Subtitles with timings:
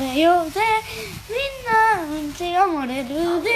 [0.00, 0.60] れよぜ
[1.28, 3.08] みんなうんちが漏れる。
[3.08, 3.50] で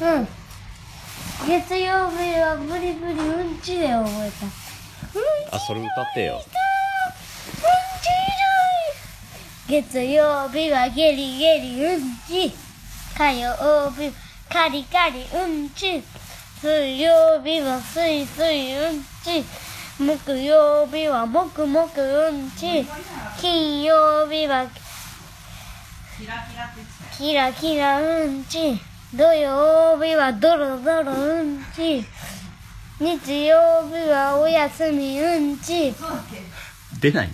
[0.00, 0.28] うん。
[1.46, 4.46] 月曜日はブリブリうんちで覚えた。
[4.46, 6.42] うんあ、それ歌ってよ。
[9.68, 12.52] 月曜日はゲリゲリうんち。
[13.16, 14.12] 火曜日は
[14.48, 16.02] カリカリうんち。
[16.62, 19.44] 水曜日はスイスイうんち
[20.02, 22.84] 木曜日はもくもくうんち。
[23.40, 24.66] 金曜日は
[27.16, 28.80] キラキラうんち。
[29.14, 32.04] 土曜日はドロドロうんち。
[33.00, 35.94] 日曜日はお休みうんち。
[37.00, 37.30] 出ない？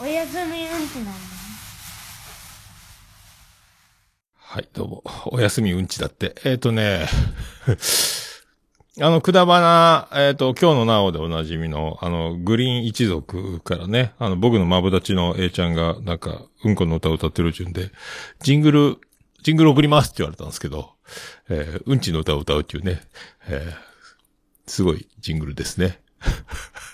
[0.00, 1.12] お休みうんちなんだ。
[4.36, 5.02] はい、どうも。
[5.26, 6.34] お休みうんちだって。
[6.44, 7.06] えっ、とね、
[9.00, 17.90] あの、くだばな、えっ、と、今日のなおでおなじみの、あの、グリーン一族からね、あの、僕のマブダチの A ちゃんが、なんか、うんこの歌を歌ってる順で、
[18.40, 18.98] ジングル、
[19.42, 20.92] ジングル送りますって言われたんですけど、
[21.48, 23.00] えーうんちの歌を歌うっていうね、
[23.48, 26.00] えーすごいジングルですね。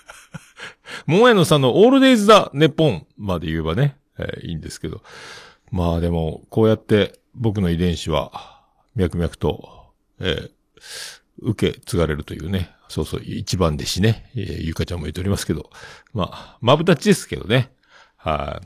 [1.05, 5.03] 桃屋のさんのオールデイズだ、ネポンまで言えばね、えーいいんですけど。
[5.69, 8.59] まあでも、こうやって僕の遺伝子は、
[8.95, 10.51] 脈々と、えー
[11.41, 12.71] 受け継がれるというね。
[12.87, 14.29] そうそう、一番弟子ね。
[14.35, 15.69] えーゆかちゃんも言っておりますけど。
[16.13, 17.71] まあ、まぶたちですけどね。
[18.17, 18.61] は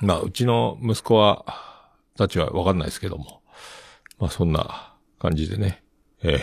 [0.00, 0.04] い。
[0.04, 1.44] まあ、うちの息子は、
[2.16, 3.42] たちはわかんないですけども。
[4.18, 5.82] まあ、そんな感じでね。
[6.22, 6.40] えー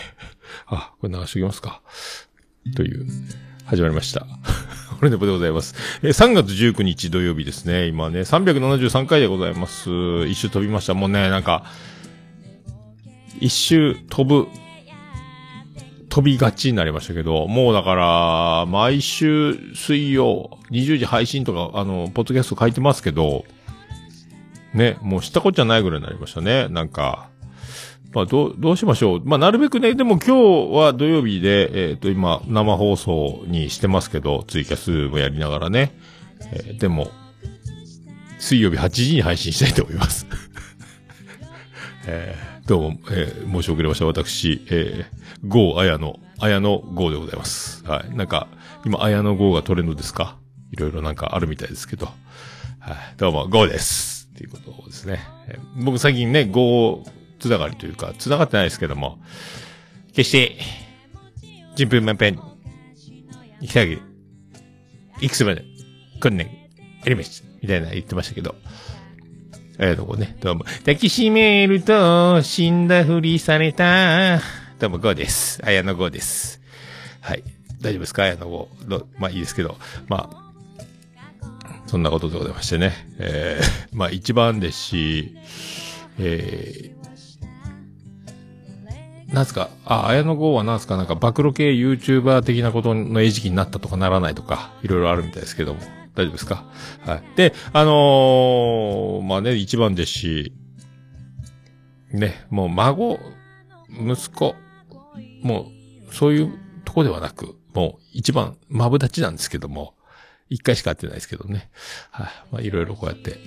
[0.68, 1.82] あ、これ流しておきますか。
[2.76, 3.08] という、
[3.66, 4.26] 始まりました。
[5.00, 5.76] これでございます。
[6.02, 7.88] えー3月19日土曜日ですね。
[7.88, 9.90] 今ね、373回でございます。
[10.28, 10.94] 一周飛びました。
[10.94, 11.66] もうね、なんか、
[13.40, 14.50] 一周飛ぶ、
[16.10, 23.46] 飛びがちになりましたけど、もうだから、毎週水曜、20時配信とか、あの、ポッドキャスト書いてますけど、
[24.74, 26.68] ね、もう知ったこっちゃないぐらいになりましたね。
[26.70, 27.30] なんか、
[28.12, 29.22] まあ、どう、どうしましょう。
[29.24, 35.96] まあ、なるべくね、でも今日は土曜日で、えっ、と、今、生放送にしてますけど、ツイキャスもやりながらね。
[36.52, 37.12] えーでも、
[38.40, 40.26] 水曜日8時に配信したいと思います。
[42.08, 44.06] えーどうも、えー申し遅れました。
[44.06, 47.84] 私、えー、ゴー、あやの、あやのゴーでございます。
[47.84, 48.16] はい。
[48.16, 48.48] なんか、
[48.86, 50.38] 今、あやのゴーがトレンドですか？
[50.72, 52.06] いろいろなんかあるみたいですけど。
[52.06, 52.96] はい。
[53.18, 54.30] どうも、ゴーです。
[54.36, 55.20] っていうことですね。
[55.48, 59.18] えー僕最近ね、ゴーつながりというか、つながってないですけども、
[60.14, 60.56] 決して、
[61.76, 62.40] ちんぷんまんぺん、
[63.62, 64.02] 生きてあげる。
[65.22, 65.66] いくつまで、
[66.22, 66.52] こんなん、や
[67.08, 67.48] りました。
[67.64, 68.54] みたいな言ってましたけど。
[69.82, 70.66] えー、どうもね、どうも。
[70.66, 74.40] 抱きしめると、死んだふりされた。
[74.78, 75.62] どうも、ゴーです。
[75.64, 76.60] あやのゴーです。
[77.22, 77.44] はい。
[77.80, 78.24] 大丈夫ですか？
[78.24, 79.06] あやのゴー。
[79.18, 79.78] まあいいですけど。
[80.10, 80.52] まあ、
[81.88, 82.92] そんなことでございましてね。
[83.20, 85.38] えー、まあ一番弟子、
[86.20, 95.80] えー、なんすか、あ、綾野剛はなんすか、なんか暴露系 YouTuber 的なことの餌食になったとかならないとか、いろいろあるみたいですけども。
[96.20, 96.66] 大丈夫ですか？
[97.06, 97.24] はい。
[97.36, 100.54] で、あのーまあね、一番弟子、
[102.12, 103.20] ね、もう孫、
[103.90, 104.56] 息子、
[105.42, 105.72] も
[106.10, 109.94] う、そういうとこではなく、もう一番、マブダチなんですけども、
[110.50, 111.70] 一回しか会ってないですけどね。
[112.12, 112.28] はい。
[112.52, 113.38] まあいろいろこうやって、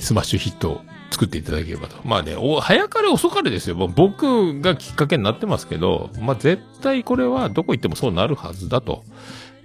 [0.00, 1.96] スマッシュヒットを作っていただければと。
[2.04, 3.76] まあね、お、早かれ遅かれですよ。
[3.76, 9.04] もう僕がきっかけになってますけど、まあ絶対これはどこ行ってもそうなるはずだと。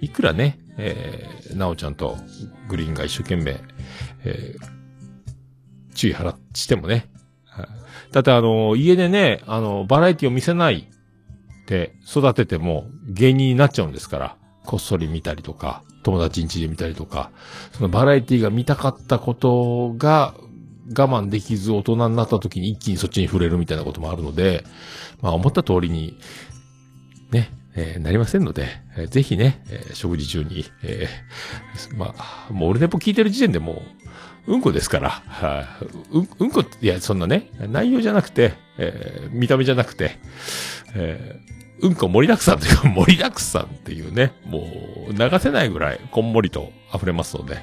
[0.00, 2.16] いくらね、えー、なおちゃんと
[2.68, 3.60] グリーンが一生懸命、
[4.24, 6.38] えー、注意払っ
[6.68, 7.08] てもね。
[8.12, 10.88] だってあの、家でね、あの、バラエティを見せない
[11.66, 14.36] で育てても芸人になっちゃうんですから。
[14.66, 17.30] こっそり見たりとか、友達ん家で見たりとか、
[17.72, 20.34] そのバラエティが見たかったことが
[20.96, 24.64] 我慢できず大人になった時に一気にそっちに触れるみたいなこともあるので、
[25.22, 26.18] まあ思った通りに、
[27.30, 33.82] ね、えーなりませんので、えーぜひね、えー食事中に、えーまあ、もう俺ネポ聞いてる時点でも
[34.46, 40.18] う、うんこですから、はい、うん、うんこって、いや、そんなね、内容じゃなくて、えー見た目じゃなくて、
[40.94, 44.66] えーうんこ盛りだくさんというか、 盛りだくさんっていうね、も
[45.10, 47.60] う、流せないぐらい、こんもりと溢れますので、ま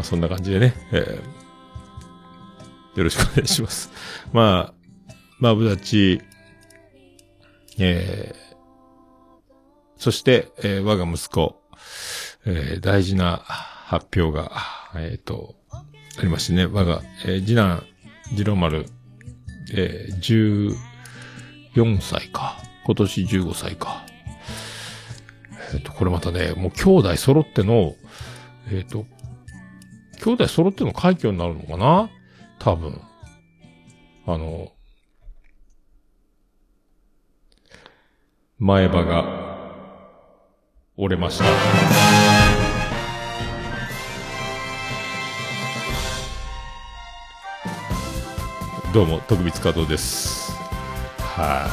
[0.00, 3.90] あ、そんな感じでね、えーよろしくお願いします。
[4.32, 6.20] まあ、まぶだち、
[7.78, 8.47] えー
[9.98, 11.60] そして、えー我が息子、
[12.46, 14.52] えー大事な発表が、
[14.94, 17.84] えっ、と、ありましてね、我が、えー次男、
[18.28, 18.86] 次郎丸、
[19.74, 20.74] えー
[21.72, 22.56] 14歳か。
[22.84, 24.06] 今年15歳か。
[25.74, 27.94] えっ、と、これまたね、もう兄弟揃っての、
[28.70, 29.04] えっ、と、
[30.24, 32.10] 兄弟揃っての快挙になるのかな？
[32.58, 33.00] 多分。
[34.26, 34.72] あの、
[38.58, 39.47] 前歯が
[41.00, 41.44] 折れました。
[48.92, 50.50] どうも、徳光加藤です。
[51.20, 51.68] は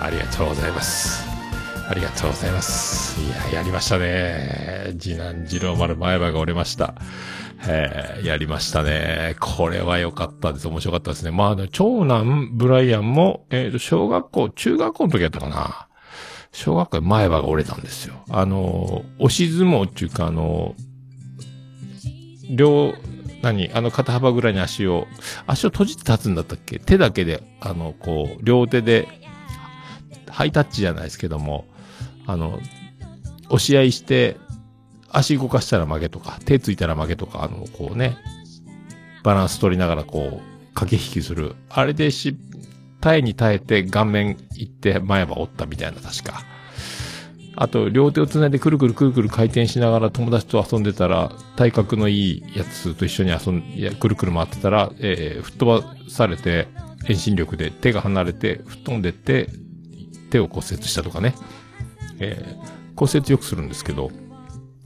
[0.00, 1.24] あ、ありがとうございます。
[1.88, 3.20] ありがとうございます。
[3.20, 4.94] いや、やりましたね。
[4.98, 6.96] 次男次郎丸前歯が折れました。
[7.68, 9.36] えー、やりましたね。
[9.38, 10.66] これは良かったです。
[10.66, 11.30] 面白かったですね。
[11.30, 15.89] まあ、ね、長男ブライアンも、えっ、と、小学校、中学校の時やったかな。
[16.52, 18.14] 小学校前歯が折れたんですよ。
[18.28, 20.74] あの、押し相撲っていうか、あの、
[22.50, 22.94] 両、
[23.42, 25.06] 何あの肩幅ぐらいに足を、
[25.46, 26.78] 足を閉じて立つんだったっけ？
[26.78, 29.08] 手だけで、あの、こう、両手で、
[30.28, 31.66] ハイタッチじゃないですけども、
[32.26, 32.60] あの、
[33.46, 34.36] 押し合いして、
[35.08, 38.18] 足動かしたら負けとか、手ついたら負けとか、あの、こうね、
[39.22, 41.56] バランス取りながらこう、駆け引きする。
[41.68, 42.36] あれでし、
[43.00, 46.42] 耐えに耐えて顔面行って前歯折ったみたいな、確か。
[47.56, 56.68] あと、両手を繋いでくるくるくるくる回転しながら友達と遊んでたら、体格のいいやつと一緒に遊ん、いや、くるくる回ってたら、えー、吹っ飛ばされて、
[57.06, 59.48] 遠心力で手が離れて、吹っ飛んでって、
[60.30, 61.34] 手を骨折したとかね。
[62.20, 64.10] えー、骨折よくするんですけど、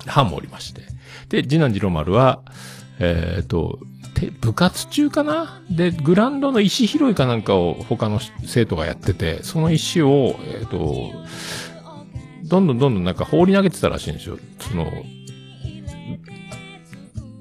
[0.07, 0.83] 歯も折りまして。
[1.29, 2.43] で、次男次郎丸は、
[2.99, 3.79] えっ、と、
[4.41, 5.63] 部活中かな？
[5.71, 11.13] で、グラウンドの石拾いかなんかを他の生徒がやってて、その石を、えっ、と、
[12.45, 14.39] どんどんどんどんなんか放り投げてたらしいんですよ。
[14.61, 14.91] その、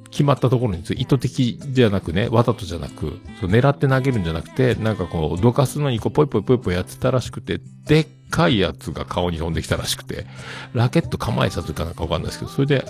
[0.09, 10.25] 決まったところに意図的じゃなくね、わざとじゃなく、狙って投げるんじゃなくて、なんかこう、どかすのにこう、ぽいぽいぽいぽいやってたらしくて、でっかいやつが顔に飛んできたらしくて、
[10.73, 12.85] ラケット構えたとかなんかわかんないですけど、それで、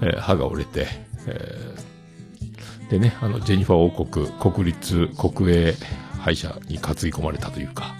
[0.00, 0.86] えー歯が折れて、
[1.26, 1.93] えー
[2.90, 5.74] でね、あの、ジェニファー王国、国立、国営
[6.20, 7.94] 歯医者に担ぎ込まれたというか、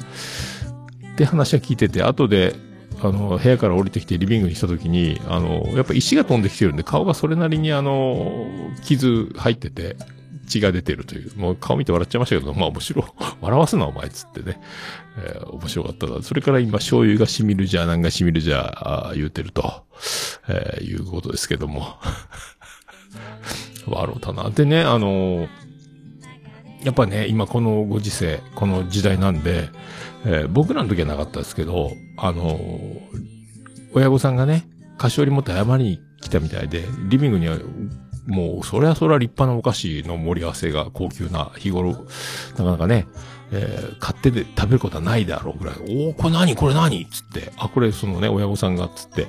[1.13, 2.55] って話は聞いてて、後で、
[3.03, 8.47] あの、部屋から降りてきてリビングにした時に、あの、やっぱ石が飛んできてるんで、顔がそれなりにあの、
[8.83, 9.97] 傷入ってて、
[10.47, 11.37] 血が出てるという。
[11.37, 13.05] もう顔見て笑っちゃいましたけど、まあ面白い。
[13.41, 14.61] 笑わすなお前っつってね。
[15.19, 16.23] えー面白かったな。
[16.23, 19.85] それから今醤油が染みるじゃ、なんが染みるじゃ、あ言うてると、
[20.49, 21.97] えーいうことですけども。
[23.87, 24.51] 笑うたな。
[24.51, 25.49] でね、あの
[26.83, 29.71] やっぱね、今このご時世、この時代なんで、
[30.27, 32.61] えー僕らの時はなかったですけど、あの
[33.95, 34.67] 親御さんがね、
[34.99, 37.59] 菓子折り持って謝りに来たみたいで、リビングには、
[38.27, 43.07] もう、そりゃそりゃ立派なお菓子の盛り合わせが高級な日頃、なかなかね、
[43.53, 46.57] えー買ってで食べることはないだろうぐらい、おー、これ何？
[46.57, 47.07] これ何？
[47.07, 49.29] つって、あ、これそのね、親御さんが、つって、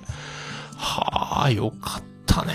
[0.77, 2.53] はあ、よかったね。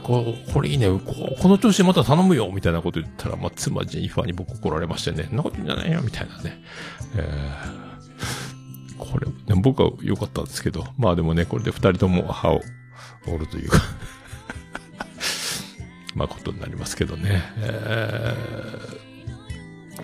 [0.00, 0.88] こう、これいいね。
[0.88, 5.24] ここの調子でまた頼むよみたいなこと言ったら、まあ、妻ジェニファーに僕怒られましてね。
[5.28, 6.60] そんなこと言うんじゃないよみたいなね。
[7.16, 7.86] えー
[8.98, 9.26] これ、
[9.56, 12.62] 僕は良かったんですけど、まあでもね、これで二人とも歯を
[13.26, 13.78] 折るというか、
[16.16, 17.42] まあことになりますけどね。
[17.58, 19.06] えー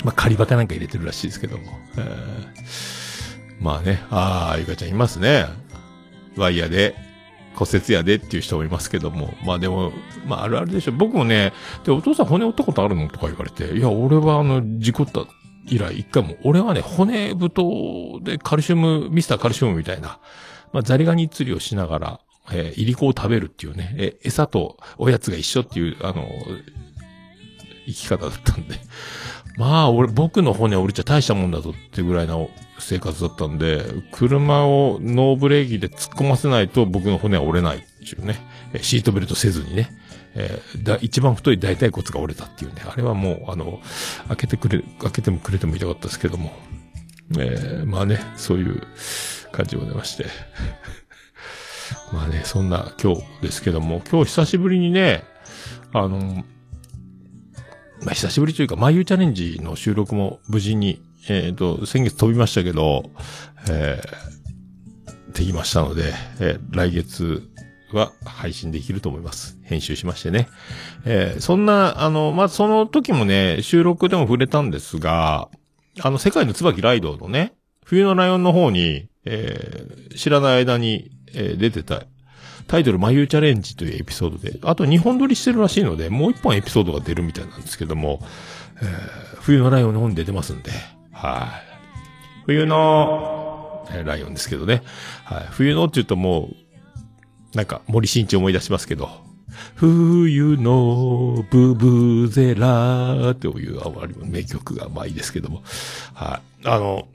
[0.05, 1.79] まあ仮バカなんか入れてるらしいですけども。
[1.97, 2.73] えー
[3.61, 5.47] まあね、ああ、ゆかちゃんいますね。
[6.37, 6.97] ワイヤーで、
[7.55, 9.35] 骨折やでっていう人もいますけども。
[9.45, 9.93] まあでも、
[10.27, 10.93] まああるあるでしょ。
[10.93, 11.53] 僕もね、
[11.85, 15.25] で、お父さん骨折ったことあるのとか言われて、いや、俺はあの、事故った
[15.67, 20.19] 以来一回も、俺はね、骨太でカルシウム、ミスターカルシウムみたいな、
[20.73, 26.29] まあザリガニ釣りをしながら、えー、イリコを食べるっていうね、え、餌とおやつが一緒っていう、あの、
[27.87, 28.77] 生き方だったんで。
[29.59, 38.37] まあ、俺、僕の骨折りちゃ大したもんだぞっていうぐらいの生活だったんで、車をノーブレーキで突っ込ませないと僕の骨は折れないっていうね。
[38.81, 39.91] シートベルトせずにね。
[40.35, 42.83] えーだ、一番太い大腿骨が折れたっていうね。
[42.87, 43.81] あれはもう、あの、
[44.29, 46.53] 開けてくれ、開けてもくれても痛かったですけども。
[47.39, 48.83] えーまあね、そういう
[49.53, 50.27] 感じでございまして。
[52.13, 55.25] まあね、そんな今日ですけども、今日久しぶりにね、
[55.93, 56.45] あの、
[58.05, 63.11] まあ、久しぶりというか、眉チャレンジの収録も無事に、えっ、と、先月飛びましたけど、
[63.71, 67.49] えー、できましたので、えー来月
[67.93, 69.59] は配信できると思います。
[69.63, 70.49] 編集しましてね。
[71.05, 75.49] えーそんな、あの、まあ、その時もね、収録でも触れたんですが、
[76.01, 82.05] あの、世界の椿ライドのね、冬のライオンの方に、えー知らない間に、えー出てた、
[82.67, 88.21] タイトル、眉チャレンジというエピソードで、あと2本撮りしてるらしいので、もう1本エピソードが出るみたいなんですけども、
[88.81, 90.71] えー冬のライオンの方に出てますんで、
[91.13, 91.73] はい。
[92.47, 94.83] 冬の、ライオンですけどね。
[95.25, 95.47] はい。
[95.51, 99.11] 冬のって言うともう、なんか森進一思い出しますけど、
[99.75, 103.81] 冬のブブゼラーという
[104.25, 105.63] 名曲がまあいいですけども。
[106.15, 106.67] はい。
[106.67, 107.09] あの、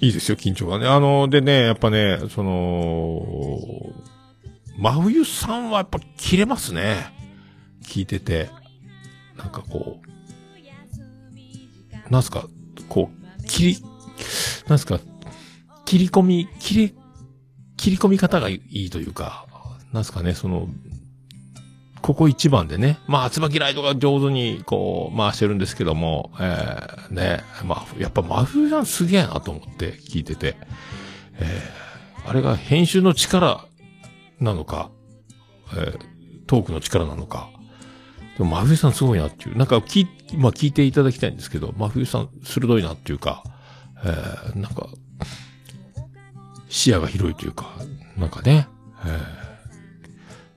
[0.00, 0.86] いいですよ、緊張がね。
[0.86, 3.22] あの、でね、やっぱね、その、
[4.76, 7.12] 真冬さんはやっぱ切れますね。
[7.84, 8.50] 聞いてて。
[9.38, 10.11] なんかこう、
[12.12, 12.46] なんすか、
[12.90, 13.76] こう、切り、
[14.68, 15.00] なんすか、
[15.86, 16.94] 切り込み、切り、
[17.78, 19.46] 切り込み方がいいというか、
[19.94, 20.68] なんすかね、その、
[22.02, 30.56] ここ一番でね、まあ、椿ライトが上手に、こう、回してるんですけども、えー、ね、まあ、やっぱ真冬さんすげえなと思って聞いてて、
[31.38, 33.64] えー、あれが編集の力
[34.38, 34.90] なのか、
[35.72, 35.98] えー、
[36.46, 37.48] トークの力なのか、
[38.38, 43.44] でも真冬さんすごいなっていう、なんか聞、まあ聞いていただきたいんですけど、真冬さん鋭いなっていうか、
[44.04, 44.88] えー、なんか、
[46.68, 47.70] 視野が広いというか、
[48.16, 48.66] なんかね、
[49.04, 49.08] え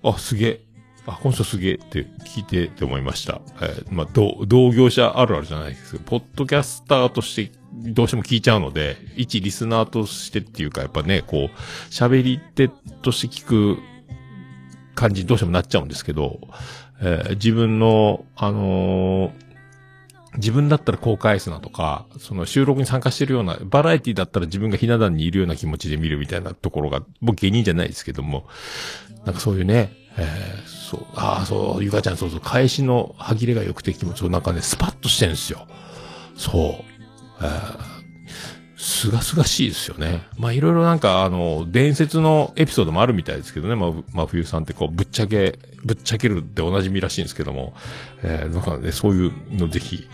[0.03, 0.61] ー、あ、すげえ、
[1.05, 3.41] あ、この人すげえって聞いてって思いました。
[3.61, 13.77] えー、まあ、同、同業者あるあるじゃないですけど、ポッドキャスターとしてどうしても聞いちゃうので、一リスナーとしてっていうか、やっぱね、こう、喋り手として聞く
[14.95, 16.39] 感じどうしてもなっちゃうんですけど、
[17.01, 19.45] えー、自分の、あのー
[20.37, 28.45] 自分だったら公開すなとか、その収録に参加してるような、バラエティだったら自分がひな壇にいるような気持ちで見るみたいなところが、僕芸人じゃないですけども、
[29.25, 35.67] なんかそういうね、えー、そう、ああ、そう、ゆかちゃんそうそう、返しの歯切れが良くて気持ちをなんかね、スパッとしてるんですよ。
[36.35, 37.43] そう。
[37.43, 37.94] えー
[38.85, 40.27] すがすがしいですよね。
[40.37, 43.75] まあいろいろなんかあの、伝説のエピソードもあるみたいですけどね。
[43.75, 47.73] まあ、真冬さんってこう、ぶっちゃけ、ぶっちゃけるっておなじみらしいんですけども。
[48.21, 50.07] えー、なんかね、そういうのぜひ、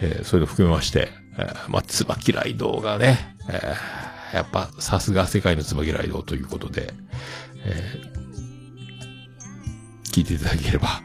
[0.00, 6.94] えー、そういうの含めまして、えー、まあ、椿ライドがね、えー、やっぱさすが世界の椿ライドということで、
[7.66, 11.02] えー、聞いていただければ、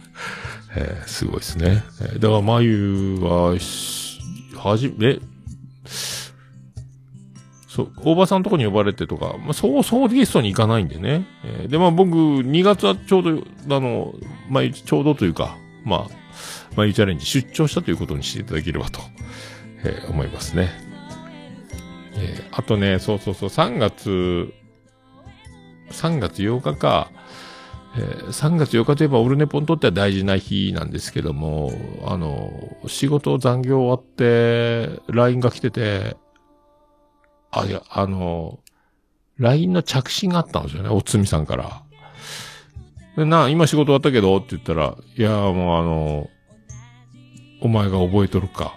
[0.76, 1.84] えー、すごいですね。
[2.00, 3.54] えー、だから、まゆは、
[4.56, 5.18] はじめ、
[7.78, 11.24] そう、大場さんのとこに呼ばれてとか、まあ、そう、そうゲストに行かないんでね。
[11.44, 14.14] えー、で、まあ僕、2月はちょうど、あの、
[14.50, 16.14] まあ、ちょうどというか、まあ、
[16.74, 19.00] まあ、チャレンジ出張したということにしていただければと、
[19.84, 20.70] えー、思いますね。
[22.16, 24.52] えー、あとね、そうそうそう、3月、
[25.92, 27.12] 3月8日か、
[27.96, 31.70] えー、3月8日といえばオルネポにとっては大事な日なんですけども、
[32.04, 36.16] あの、仕事残業終わって、LINE が来てて、
[37.50, 38.60] あ、いや、あの、
[39.38, 41.82] LINE の着信があったんですよね、おつみさんから。
[43.16, 46.30] で、な、今仕事終わったけどって言ったら、いや、もうあの、
[47.60, 48.76] お前が覚えとるか。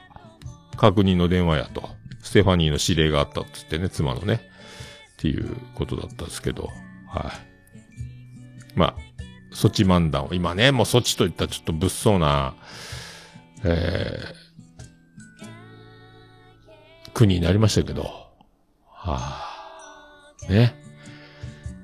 [0.78, 1.90] 確認の電話やと。
[2.24, 4.42] ステファニーの指令があったっつってね、妻のね。
[5.14, 6.70] っていうことだったんですけど。
[7.08, 7.32] は
[8.76, 8.76] い。
[8.76, 8.96] まあ、
[9.54, 12.56] 措置漫談を、今ね、もう措置といったらちょっと物騒な、
[13.64, 18.21] えー、国になりましたけど。
[19.04, 19.18] は
[20.48, 20.76] あ、ね。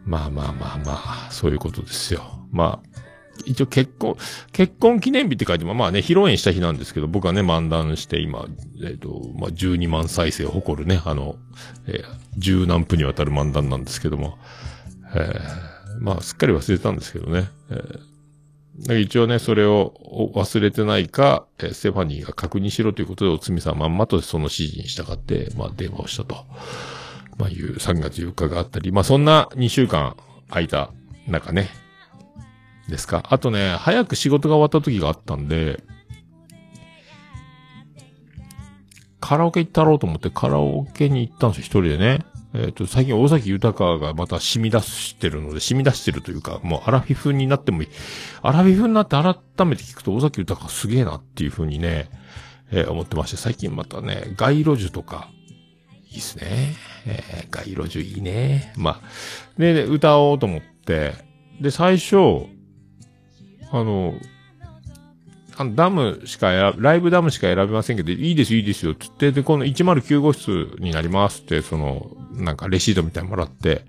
[0.06, 2.22] まあまあまあまあ、そういうことですよ。
[2.52, 3.00] まあ、
[3.46, 4.16] 一応結婚、
[4.52, 8.46] 結婚記念日って書いても、まあね、披露宴した日なんですけど、僕はね、漫談して今、
[8.84, 11.38] えっ、ー、と、まあ12万再生を誇るね、あの、
[11.88, 12.04] えー、
[12.38, 14.38] 十何分にわたる漫談なんですけども、
[15.16, 19.94] えー、まあすっかり忘れたんですけどね、えー、一応ね、それを
[20.36, 26.46] 忘れてないか、えー、ステファニーが確認しろということで、おつみさんまんまとその指示に従って、まあ電話をしたと。
[27.38, 30.16] まあいう3月4日があったり、まあそんな2週間
[30.50, 30.92] 空いた
[31.28, 31.70] 中ね、
[32.88, 33.24] ですか。
[33.30, 35.84] あとね、早く仕事が終わった時があったんで、
[39.20, 42.26] カラオケ行ったろうと思ってカラオケに行ったんですよ、一人でね。
[42.54, 47.90] えっ、ー、と、最近大崎豊がまた染み出してるので、染み出してるというか、もうアラフィフになってもいい。
[48.42, 49.36] アラフィフになって改
[49.68, 52.10] めて聞くと大崎豊すげえなっていう風にね、
[52.72, 55.30] えー、思ってまして、最近またね、街路樹とか、
[56.18, 56.76] いいっすね。
[57.06, 58.74] えー、街路樹いいね。
[58.76, 61.14] まあ、で、歌おうと思って、
[61.62, 62.48] で、最初、
[63.72, 64.16] あの、
[65.58, 73.86] あの、ダムしか選ライブダムしか選べませんけど、いいですいいですよ、つって、で、この109号室になりますって、その、なんかレシートみたいにもらって、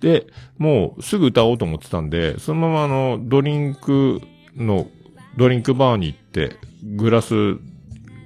[0.00, 0.26] で、
[0.58, 4.20] もうすぐ歌おうと思ってたんで、そのままあの、ドリンク
[4.56, 4.88] の、
[5.36, 6.56] ドリンクバーに行って、
[6.96, 7.58] グラス、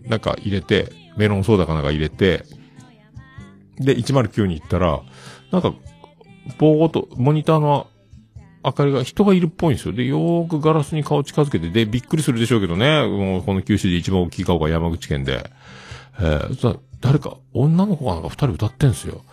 [0.07, 2.45] なんか入れて、メロンソーダかなんか入れて、
[3.79, 5.03] で、109に行ったら、
[5.51, 5.75] なんか、
[6.59, 7.87] ぼーっと、モニターの
[8.65, 9.95] 明かりが、人がいるっぽいんですよ。
[9.95, 15.51] で、よーくガラスに顔近づけて、で、びっくりするでしょうけどね、もうこの九州で一番大きい顔が山口県で。
[16.19, 19.25] えー、誰か、女の子がなんか二人歌ってんすよ。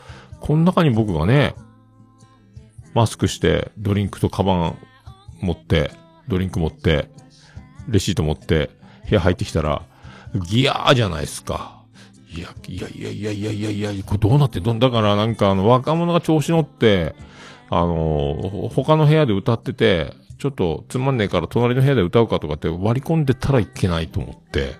[0.41, 1.55] この中に僕がね、
[2.93, 4.77] マスクして、ドリンクとカバン
[5.39, 5.91] 持って、
[6.27, 7.10] ドリンク持って、
[7.88, 8.71] レシート持って、
[9.07, 9.83] 部屋入ってきたら、
[10.50, 11.81] ギヤーじゃないですか。
[12.34, 14.80] いや、いやいやいやいやいやいや、これどうなってんの？
[14.80, 17.14] だからなんかあの、若者が調子乗って、
[17.70, 24.76] あの、他の部屋で歌ってて、ちょっとつまんねえから隣の部屋で歌うかとかって割り込んでたらいけないと思って、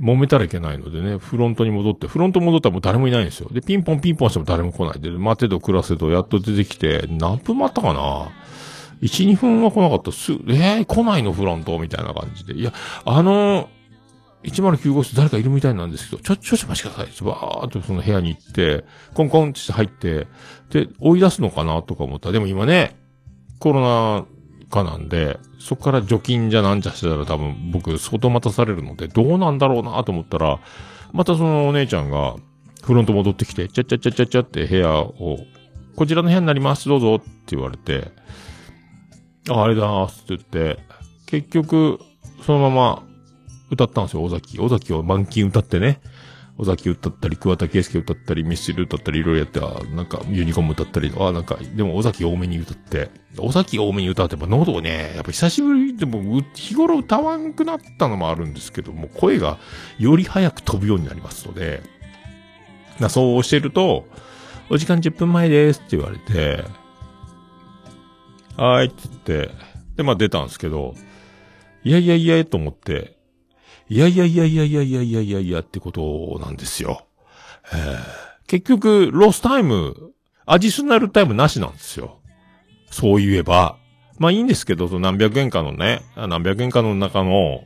[0.00, 3.48] 揉めたらいけないのでね、フロントに戻って、フロント戻ったらもう誰もいないんですよ。
[3.52, 8.30] で、ピンポンピンポンしても誰も来ないで、待てど暮らせどやっと出てきて、何分待ったかな
[9.02, 10.10] ?1、2分は来なかった。
[10.10, 11.32] す、えー、来ないの？
[11.32, 11.78] フロント？
[11.78, 12.54] みたいな感じで。
[12.54, 12.72] いや、
[13.04, 13.68] あの
[14.44, 17.06] 109号室誰かいるみたいなんですけど、ちょ、ちょ、ちょ、待ちください。
[17.24, 18.84] バーっとその部屋に行って、
[19.14, 20.26] コンコンって入って、
[20.70, 22.96] で、追い出すのかなとか思ったら、でも今ね、
[23.60, 24.26] コロナ
[24.70, 30.58] 禍なんで、そこから除菌じゃなんじゃしてたら多分僕相当待たされるので、どうなんだろうなと思ったら、
[31.12, 32.34] またそのお姉ちゃんが
[32.82, 35.38] フロント戻ってきて、ちゃちゃちゃちゃちゃって部屋を、
[35.94, 38.10] こちらの部屋になります、どうぞって言われて、
[39.48, 40.82] あ、ありがとうございますって言って、
[41.26, 42.00] 結局、
[42.44, 43.02] そのまま
[43.72, 44.60] 歌ったんですよ、尾崎。
[44.60, 46.00] 尾崎を満金歌ってね。
[46.58, 59.58] 尾崎歌ったり、桑田佳祐歌ったり、ミスチル歌ったり、いろいろやって、あなんか、ユニコーン歌ったり、あなんか、でも尾崎多めに歌って、尾崎多めに歌って、やっぱ喉をね、やっぱ久しぶりでも、日頃歌わんくなったのもあるんですけども、声が
[59.98, 61.82] より早く飛ぶようになりますので、
[63.00, 64.06] なそうしてると、
[64.68, 66.64] お時間10分前ですって言われて、
[68.58, 69.54] はーいって言って、
[69.96, 70.94] で、まあ出たんですけど、
[71.82, 73.21] いやいやいやと思って、
[73.88, 77.06] いやいやいやいやいやいやいやいやいやってことなんですよ。
[77.72, 80.12] えー結局、ロスタイム、
[80.44, 82.18] アディショナルタイムなしなんですよ。
[82.90, 83.78] そう言えば。
[84.18, 87.64] まあいいんですけど、何百円かのね、何百円かの中の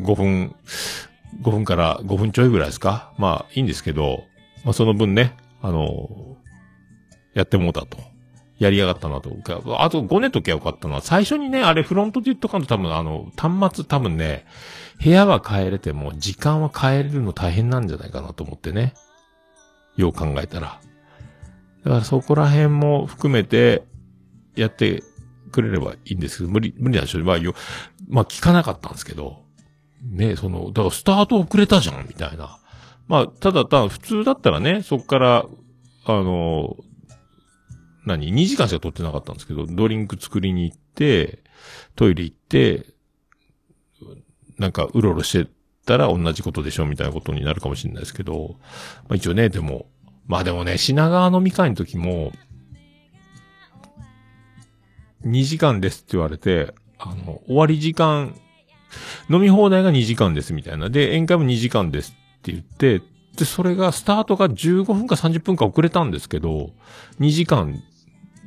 [0.00, 0.54] 5分、
[1.42, 4.24] 5分から5分ちょいぐらいですかまあいいんですけど、
[4.64, 6.38] まあその分ね、あの、
[7.34, 7.98] やってもうたと。
[8.58, 9.30] やりやがったなと。
[9.78, 14.46] あと、ごねときゃよかったのは、最初にね、あれフロントで言っとかんと多分あの、端末多分ね、
[15.04, 18.94] 部屋は変えれても、時間は変えれるの大変なんじゃないかなと思ってね。
[19.96, 20.80] よう考えたら。
[21.84, 23.82] だからそこら辺も含めて、
[24.56, 25.02] やって
[25.52, 27.24] くれればいいんですけど、無理、無理なんでしょう。
[27.24, 27.54] まあ、よ、
[28.08, 29.42] まあ聞かなかったんですけど。
[30.02, 32.58] ねその、だからスタート遅れたじゃん、みたいな。
[33.06, 35.46] まあ、ただ、ただ、普通だったらね、そこから、
[36.06, 36.76] あの、
[38.06, 41.42] 何 ?2 時間しか撮ってなかったんですけど、ドリンク作りに行って、
[41.94, 42.93] トイレ行って、
[44.58, 45.50] なんか、うろうろして
[45.86, 48.56] たら同じことでしょみたいなことになるかもしれないですけど、
[49.08, 49.86] まあ一応ね、でも、
[50.26, 52.32] まあでもね、品川飲み会の時も、
[55.24, 58.34] 2時間ですって言われて、あの、終わり時間、
[59.28, 60.90] 飲み放題が2時間ですみたいな。
[60.90, 63.02] で、宴会も2時間ですって言って、
[63.36, 66.70] で、それが、スタートが15分か30分か遅れたんですけど、
[67.20, 67.82] 2時間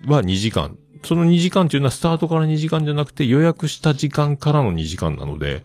[0.05, 0.77] は2時間。
[1.07, 5.63] その2時間っていうのはスタートから2時間じゃなくて予約した時間からの2時間なので、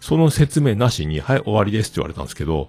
[0.00, 2.68] その説明なしに、はい、終わりですって言われたんですけど、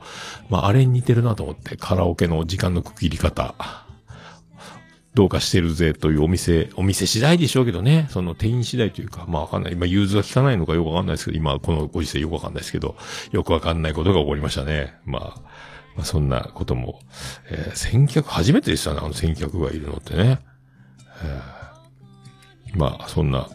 [0.49, 3.53] まあ、あれに似てるなと思って、カラオケの時間の区切り方。
[5.13, 9.73] どうかしてるぜというお店、お店次第でしょうけどね、その店員次第というか、まあわかんない。
[9.73, 12.95] 今、融通が効かないのかよくわかんないですけど、今、このご時世よくわかんないですけど、
[13.31, 14.95] よくわかんないことが起こりましたね。
[15.05, 15.41] まあ、
[15.95, 16.99] まあ、そんなことも、
[17.49, 20.39] えー、先客、初めてでしたね、あの先客がいるのってね。
[21.23, 21.56] えー
[22.75, 23.49] まあ、そんな、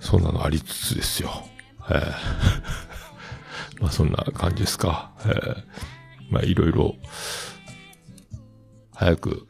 [0.00, 1.30] そんなのありつつですよ。
[1.90, 2.12] えー
[3.80, 5.12] まあ、そんな感じですか。
[5.20, 5.64] えー
[6.30, 6.96] まあ、いろいろ、
[8.94, 9.46] 早く、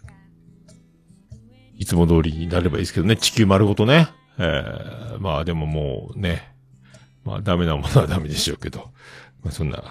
[1.77, 4.09] いつも通りになればいいですけどね、地球丸ごとね。
[4.39, 6.55] えーまあでももうね、
[7.25, 8.93] まあダメなものはダメでしょうけど、
[9.43, 9.83] まあそんな、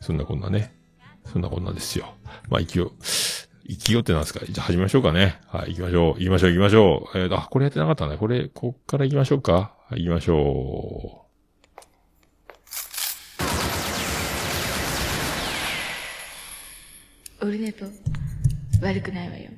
[0.00, 0.74] そんなこんなね、
[1.24, 2.14] そんなこんなですよ。
[2.48, 2.92] まあ一応
[3.68, 4.40] 勢い、勢いってなんですか？
[4.46, 5.40] じゃあ始めましょうかね。
[5.48, 6.20] はい、行きましょう。
[6.20, 7.18] 行きましょう、行きましょう。
[7.18, 8.16] えー、あ、これやってなかったね。
[8.16, 9.74] これ、こっから行きましょうか。
[9.88, 11.26] はい、行きましょう
[17.44, 17.86] オルネポ
[18.82, 19.50] 悪くないわよ。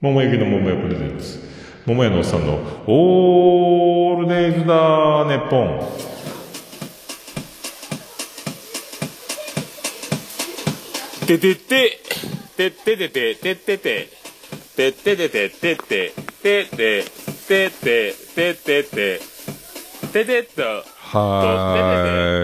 [0.00, 1.38] 桃焼の桃屋プレゼンツ。
[1.86, 2.54] 桃屋のおっさんの、
[2.86, 5.80] オールデイズだ、ネッポン。
[11.26, 11.99] ててて、
[12.60, 14.10] てっててて、てってて、
[14.76, 17.02] てっててて、てって、てって、
[17.48, 18.14] てって、てって、
[18.54, 19.18] てって、
[20.12, 20.62] ててっと。
[20.62, 20.84] は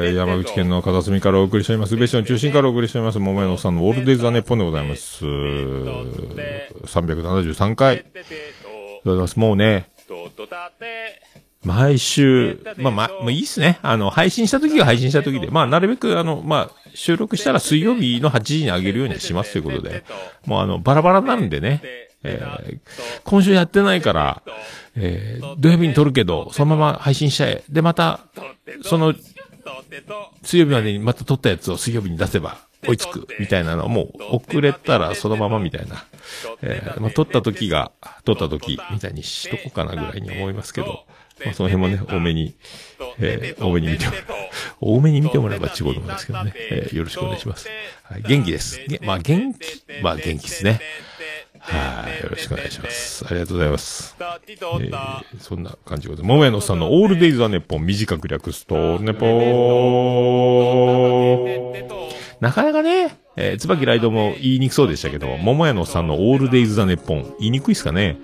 [0.03, 0.15] ーい。
[0.17, 1.95] 山口県の片隅からお送りしております。
[1.95, 3.19] 宇部市の中心からお送りしております。
[3.19, 5.23] 桃屋のさんのオールデイズ・ザ・ネッポンでございます。
[5.27, 7.99] 373回。
[7.99, 8.11] ありがと
[9.05, 9.39] うございます。
[9.39, 9.91] もうね、
[11.67, 13.79] 毎週、まあまあ、まあいいっすね。
[13.83, 20.05] あの、配信した時が配信した時で、まあなるべくあの、まあ、収録したら水曜日の8時に上げるようにしますということで、
[20.47, 21.81] もうあの、バラバラなんでね、
[22.23, 22.79] えー
[23.25, 24.43] 今週やってないから、
[24.95, 27.65] えー土曜日に撮るけど、そのまま配信しちゃえ。
[27.69, 28.21] で、また、
[28.83, 29.13] その、
[30.43, 36.05] 水曜日までにまた撮ったやつを水曜日に出せば追いつくみたいなのはもう遅れたらそのままみたいな。
[36.63, 37.93] えーまあ、撮った時が、
[38.25, 41.05] 撮った時みたいにしとこうかなぐらいに思いますけど、
[41.45, 42.55] まあ、その辺もね、多めに、
[43.19, 44.25] えー多めに見てもらう。
[44.81, 46.53] 多めに見てもらえば違うと思うんですけどね。
[46.71, 47.69] えーよろしくお願いします。
[48.05, 48.81] はい、元気です。
[49.03, 50.81] まあ元気、まあ元気ですね。
[51.59, 53.25] はい、よろしくお願いします。
[53.29, 54.17] ありがとうございます。
[54.21, 56.33] えーそんな感じでございます。
[56.33, 62.06] ももやのさんのオールデイズ・ザ・ネポン短く略すと、ネポー。
[62.41, 68.19] なかなかね、えー、椿ライドも言いにくそうでしたけど、桃屋のさんのオールデイズ・ザ・ネッポン、言いにくいっすかね？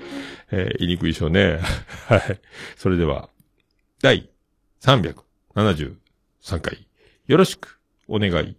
[0.51, 1.61] えー言いにくいでしょうね。
[2.09, 2.41] はい。
[2.77, 3.31] それでは、
[4.03, 4.29] 第
[4.83, 6.87] 373回、
[7.27, 8.57] よろしくお願いい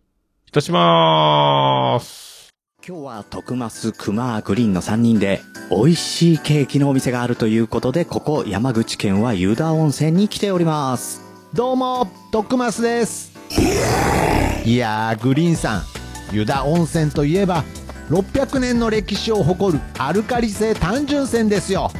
[0.52, 2.50] たしまーす。
[2.86, 5.40] 今日は徳増クマグリーンの3人で
[5.70, 11.22] 美味しいケーキのお店があるということでここ山口県は湯田温泉に来ております
[11.54, 13.33] どうも、トックマスです。
[14.66, 15.84] いやー、グリーンさん、
[16.32, 17.64] 湯田温泉といえば、
[18.10, 21.92] 600年の歴史を誇るアルカリ性単純泉ですよ。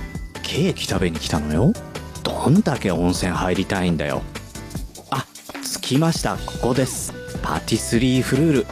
[0.42, 1.74] ケーキ食べに来たのよ。
[2.24, 4.22] どんだけ温泉入りたいんだよ。
[5.12, 5.26] あ
[5.82, 6.38] 着きました。
[6.38, 7.14] ここです。
[7.42, 8.68] パティスリーフルール。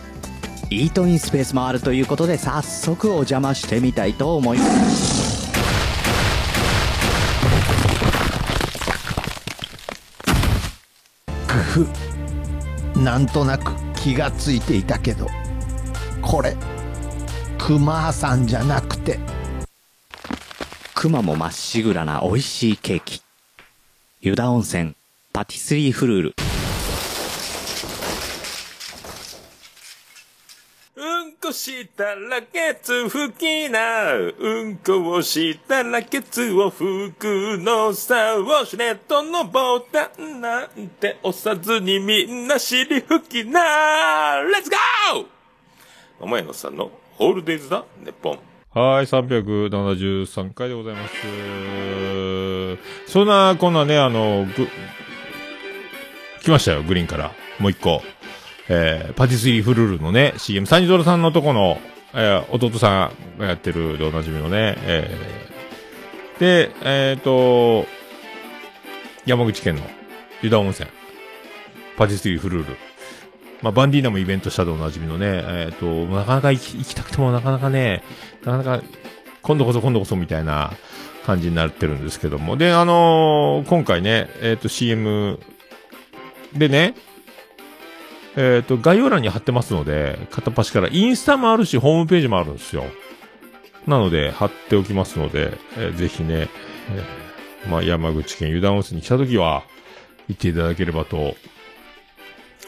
[0.69, 5.51] イートインスペースもあるということで早速お邪魔してみたいと思います。
[11.47, 11.87] ふ
[13.03, 15.27] なんとなく気がついていたけど、
[16.21, 16.55] これ、
[17.57, 19.17] クマさんじゃなくて、
[20.93, 23.23] クマもまっしぐらな美味しいケーキ。
[24.21, 24.95] 湯田温泉
[25.33, 26.35] パティスリーフルール
[30.95, 34.13] うんこしたらケツ拭きな。
[34.13, 38.35] うんこをしたらケツを拭くのさ。
[38.35, 44.39] ウォシュレットのボタンなんて押さずにみんな尻拭きな。
[44.41, 45.25] レッツゴー
[46.19, 48.39] 桃屋のさんのホールデイズだ、ネッポン。
[48.79, 51.13] はい、373回でございます。
[53.11, 54.67] そんな、こんなね、あの、ぐ、
[56.43, 57.31] 来ましたよ、グリーンから。
[57.57, 58.03] もう一個。
[58.73, 61.77] えー、パティスリーフルールのね、CM、サニドラさんのとこの、
[62.13, 67.85] えー、弟さんがやってるでおなじみのね、えー、で、えっ、と、
[69.25, 69.81] 山口県の
[70.41, 70.89] 湯田温泉、
[71.97, 72.77] パティスリーフルール。
[73.61, 78.03] まあ、バンディーナもイベントしたでおなじみのね、えっ、と、なかなか行き行きたくてもなかなかね、
[78.45, 78.83] なかなか、
[79.41, 80.71] 今度こそ今度こそみたいな
[81.25, 82.55] 感じになってるんですけども。
[82.55, 85.39] で、あのー今回ね、えっ、と、CM
[86.53, 86.95] でね、
[88.35, 92.85] えっ、と、概要欄に貼ってますので、片っ端からインスタもあるし、ホームページもあるんですよ。
[93.87, 96.47] なので、貼っておきますので、えーぜひね、
[96.89, 99.63] えーまあ、山口県湯田温泉に来た時は、
[100.27, 101.35] 行っていただければと、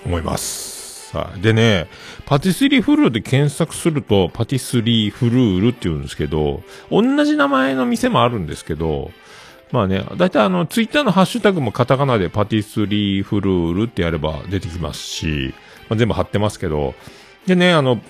[0.05, 1.09] 思います。
[1.11, 1.87] さあ、でね、
[2.25, 9.11] パティスリーフルールで検索すると、パティスリーフルールって言うんですけど、同じ名前の店もあるんですけど、
[9.71, 15.53] まあね、だいたいあの、ツイッターのハッシュタグもカタカナでパティスリーフルールってやれば出てきますし、
[15.89, 16.93] まあ、全部貼ってますけど、
[17.47, 18.01] でね、あの、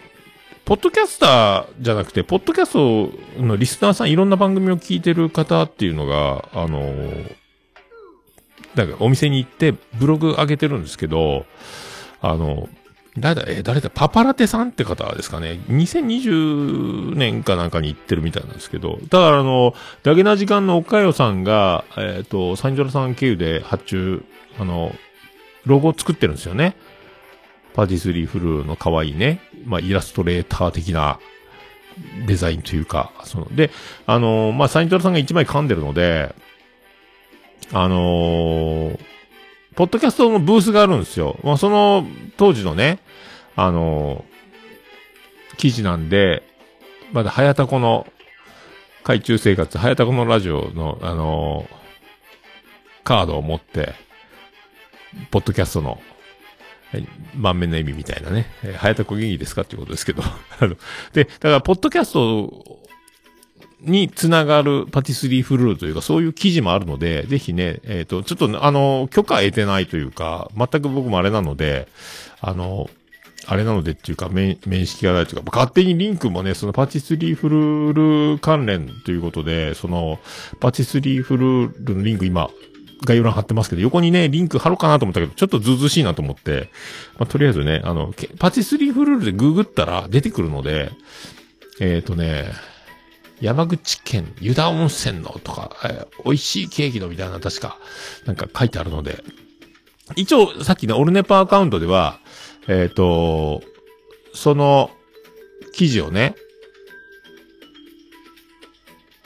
[0.65, 6.79] ポッドキャスターじゃなくて、ポッドキャストのリスナーさん、いろんな番組を聞いてる方っていうのが、あの、
[8.75, 11.45] なんかお店に行ってブログ上げてるんですけど、
[12.21, 12.69] あの、
[13.17, 15.59] 誰だ、え誰だ、パパラテさんって方ですかね。
[15.69, 24.25] 2020年かなんかに行ってるみたいなんですけど、だからあの、ダゲな時間のおかよさんが、えっ、と、サンジョラさん経由で発注、
[24.59, 24.95] あの、
[25.65, 26.75] ロゴを作ってるんですよね。
[27.75, 31.19] パティスリーフルーの可愛いね、まあ、イラストレーター的な
[32.25, 33.69] デザインというか、その、で、
[34.07, 36.33] あのまあ、サンジョラさんが一枚噛んでるので、
[37.71, 39.12] あのー
[39.75, 41.37] ポッドキャストのブースがあるんですよ。
[41.43, 42.05] まあ、その
[42.37, 42.99] 当時のね、
[43.55, 44.33] あのー
[45.57, 46.41] 記事なんで、
[47.11, 48.07] まだ、はやたこの、
[49.03, 53.93] 海中生活、はやたこのラジオの、あのーカードを持って、
[55.29, 55.99] ポッドキャストの、
[56.91, 59.61] はい満面の意味みたいなね、えーはやたこ元気ですか？
[59.61, 60.23] っていうことですけど、
[61.13, 62.79] で、だから、ポッドキャスト
[63.83, 71.87] につながるパティスリーフルールというか、そういう記事もあるので、ぜひね、えっ、と、ちょっと、あの、許可得てないというか、全く僕もあれなので、
[72.41, 72.89] あの、
[73.45, 80.19] あれなのでっていうか、面、面識がないというか、勝手にリンクもね、そのパティスリーフルール関連ということで、その、
[80.59, 82.49] パティスリーフルールのリンク今、
[83.05, 86.69] 概要欄貼ってますけど、横にね、リンク貼ろうかなと思ったけど、ちょっとずうずしいなと思って、
[87.19, 90.91] まあ、とりあえずね、あの、パティスリーフルールでググったら出てくるので、
[91.81, 92.45] えっ、とね、
[93.43, 97.77] 山口県湯田温泉のとか、えー美味しいケーキのみたいな確か、
[98.25, 99.21] なんか書いてあるので、
[100.15, 102.21] 一応、さっきねオルネパアカウントでは、
[102.69, 103.61] えっ、と、
[104.33, 104.91] その、
[105.73, 106.35] 記事をね、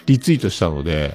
[0.08, 1.14] リツイートしたので、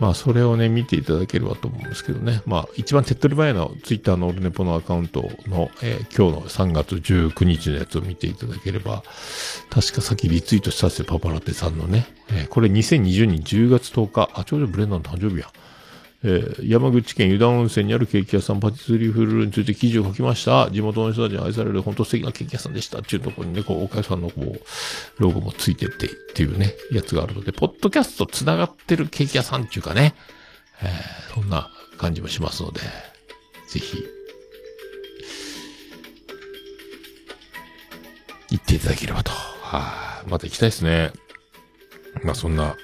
[0.00, 2.42] まあ、それをね、見ていただければと思うんですけどね。
[2.46, 9.02] まあ、一番手っ取り早いのは、ツイッターのオルネポのアカウントの、えー今日の3月19日のやつを見ていただければ、
[9.68, 12.06] 確かさっきリツイートしたっすよ、パパラテさんのね。
[12.30, 15.52] えーこれ2020年10月10日、あ、ちょうどブレンダーの誕生日や。
[16.22, 20.70] えー山口県湯田温泉にあるケーキ屋さんパティスリーフルールについて記事を書きました。
[20.70, 24.60] 地元の人たちに愛される本当素敵なケーキ屋さんでしたっていうところにね、こう、お客さんのこう、
[25.18, 30.14] ロゴもついてってっていうね、やつがあるので、ポッドキャスト繋がってるケーキ屋さんっていうかね、
[30.82, 32.80] えーそんな感じもしますので、
[33.68, 34.04] ぜひ、
[38.50, 39.30] 行っていただければと。
[39.30, 41.12] はい、また行きたいですね。
[42.24, 42.76] まあそんな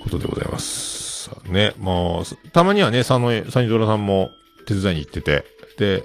[0.00, 1.05] ことでございます。
[1.30, 4.30] さね、まあ、たまにはね、佐野、サニドラさんも
[4.66, 5.44] 手伝いに行ってて、
[5.78, 6.04] で、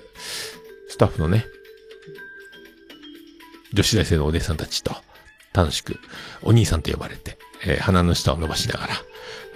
[0.90, 1.46] スタッフのね、
[3.74, 4.94] 女子大生のお姉さんたちと
[5.54, 5.98] 楽しく
[6.42, 8.94] お兄さんと呼ばれて、えー鼻の下を伸ばしながら、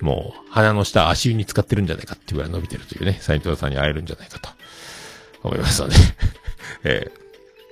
[0.01, 4.49] もう鼻の下足湯に使ってるんじゃないかっていうぐらい伸びてるというね、サニドラさんに会えるんじゃないかと
[5.43, 5.95] 思いますので、
[6.83, 7.25] えー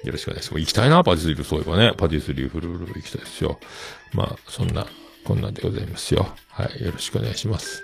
[0.04, 0.60] よろしくお願いします。
[0.60, 1.94] 行きたいな、パティスリー、そういえばね。
[1.98, 3.58] パティスリーフルール行きたいですよ。
[4.12, 4.86] まあ、そんな、
[5.26, 6.28] こんなんでございますよ。
[6.50, 7.84] はい、よろしくお願いします。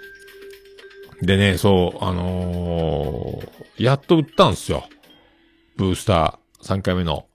[1.22, 4.84] でね、そう、あのーやっと売ったんすよ。
[5.78, 7.28] ブースター3回目の。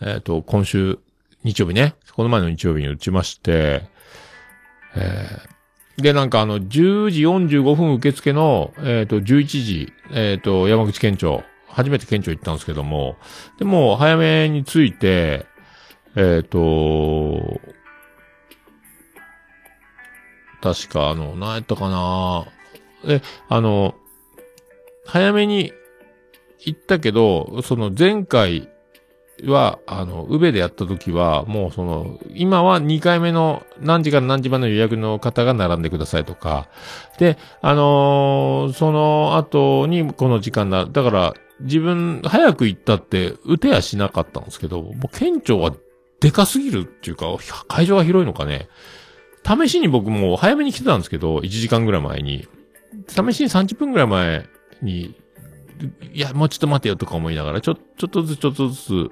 [0.00, 0.98] えっ、と、今週、
[1.44, 1.94] 日曜日ね。
[2.14, 3.82] この前の日曜日に打ちまして、
[4.96, 5.52] えー
[6.02, 13.16] で、なんかあの、10時45分受付の、えっ、と、11時、えっ、と、山口県庁、初めて県庁行ったんですけども、
[13.58, 15.44] でも、早めに着いて、
[16.16, 17.60] えっ、と、
[20.62, 22.46] 確か、あの、何やったかな
[23.04, 23.94] え、あの、
[25.04, 25.72] 早めに
[26.60, 28.68] 行ったけど、その前回
[29.44, 36.68] は、あの、宇部でやった時は、もうその、今は2回目の何時から何時までの予約の方が並んでくださいとか、
[37.18, 45.74] で、あのーその後にこの時間だ、だから、自分、早く行ったって、打てやしなかったんですけど、もう県庁は
[46.20, 47.26] でかすぎるっていうか、
[47.66, 48.68] 会場が広いのかね。
[49.44, 52.48] 試しに僕も早めに来てたんですけど、1時間ぐらい前に。
[53.08, 54.46] 試しに30分ぐらい前
[54.82, 55.14] に、
[56.12, 59.10] いや、もうちょっと待てよとか思いながら、ちょ、ちょっとずつちょっとずつ。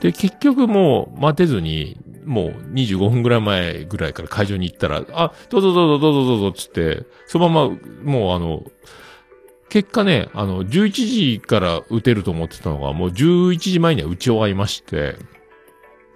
[0.00, 8.64] で、結局もう待てずに、もう25分ぐらい前ぐらいから会場に行ったら、あ、どうぞどうぞどうぞどうぞつって、そのまま、もうあの、
[9.68, 15.16] 結果ね、あの、11時から打てると思ってたのが、もう11時前には打ち終わりまして、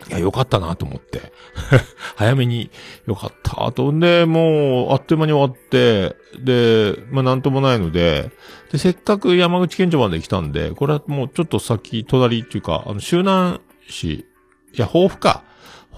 [0.08, 1.32] いや、よかったなと思って。
[2.16, 2.70] 早めに
[3.06, 3.66] よかった。
[3.66, 8.30] あと、で、もう、あっという間に終わって、で、まあ、なんともないので、
[8.70, 14.24] で、せっかく山口県庁まで来たんで、これはもうちょっと先、隣っていうか、あの、周南市、い
[14.76, 15.44] や、豊富か。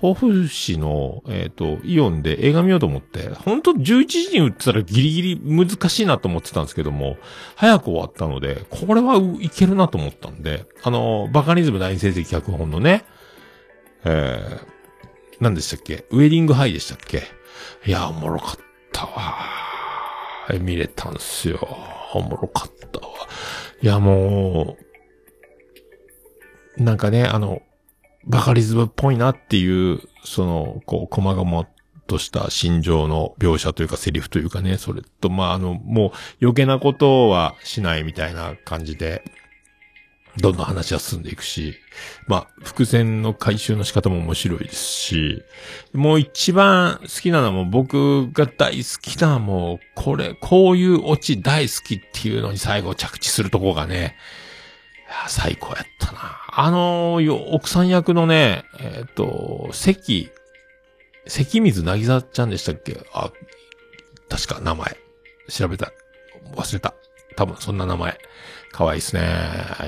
[0.02, 7.16] 豊富市の、えっ、と、イオンで映画見ようと思って、本当11時に打ってたらギリギリ難しいなと思ってたんですけども、
[7.56, 13.04] 早く終わったので、これはいけるなと思ったんで、あの、バカリズム大成績脚本のね、
[14.04, 14.66] えー、
[15.40, 16.06] 何でしたっけ？
[16.10, 17.22] ウェディングハイでしたっけ？
[17.86, 18.56] いや、おもろかっ
[18.92, 19.36] たわ。
[20.60, 21.58] 見れたんすよ。
[22.12, 23.06] おもろかったわ。
[23.82, 24.76] いや、も
[26.78, 27.62] う、なんかね、あの、
[28.26, 31.68] バカリズムっぽいなっていう、その、こう、細々
[32.06, 36.10] とした心情の描写というかセリフというかね、それと、まあ、あの、もう
[36.42, 39.24] 余計なことはしないみたいな感じで、
[40.38, 41.76] どんどん話は進んでいくし、
[42.26, 45.42] まあ、伏線の回収の仕方も面白いですし、
[45.92, 54.16] もう一番好きなのはもう僕が大好きなもう、これ、こういうオチ大好きっていうのに最後着地するとこがね、
[55.28, 56.40] 最高やったな。
[56.48, 57.20] あの、
[57.52, 60.30] 奥さん役のね、えっ、と、関、
[61.26, 63.00] 関水なぎさちゃんでしたっけ？
[63.12, 63.30] あ、
[64.28, 64.96] 確か名前。
[65.48, 65.92] 調べた。
[66.56, 66.94] 忘れた。
[67.36, 68.18] 多分そんな名前。
[68.72, 69.22] 可愛いっすね。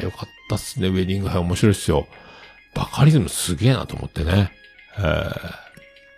[0.03, 0.89] よかったたっすね。
[0.89, 2.07] ウェディングハイ面白いっすよ。
[2.75, 4.53] バカリズムすげえなと思ってね。
[4.99, 5.67] えー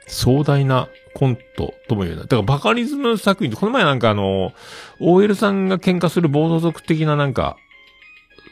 [0.08, 2.22] 壮大なコントとも言うな。
[2.22, 4.52] だからバカリズム作品この前なんかあの、
[5.00, 7.56] OL さんが喧嘩する暴走族的ななんか、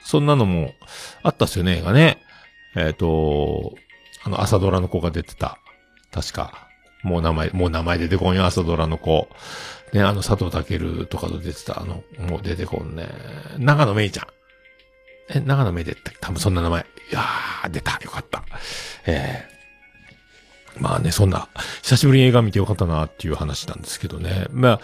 [0.05, 0.73] そんなのも
[1.23, 2.19] あったっすよね、映画ね。
[2.77, 3.75] えっ、と、
[4.23, 5.59] あの、朝ドラの子が出てた。
[6.13, 6.69] 確か。
[7.03, 9.29] もう名前、もう名前出てこんよ、朝ドラの子。
[9.93, 13.09] ね、あの佐藤健とかと出てた、あの、もう出てこんね。
[13.59, 14.27] 長野めいちゃん。
[15.29, 16.87] え、長野めでった多分そんな名前。
[17.11, 17.99] いやー、出た。
[18.03, 18.45] よかった。
[19.07, 21.49] えー、まあね、そんな、
[21.83, 24.47] 久しぶりに映画見てよかったなっていう話なんですけどね。
[24.51, 24.81] まあ、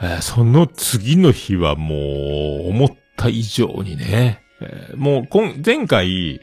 [0.00, 6.40] えーその次の日はもう、思った以上にね、えーもう、今、前回、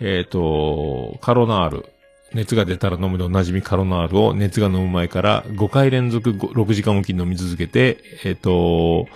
[0.00, 1.86] えっ、と、カロナール、
[2.34, 9.06] 熱が出たら飲むでおなじみカロナールを熱が飲む前から5回連続6時間おきに飲み続けて、えっ、と、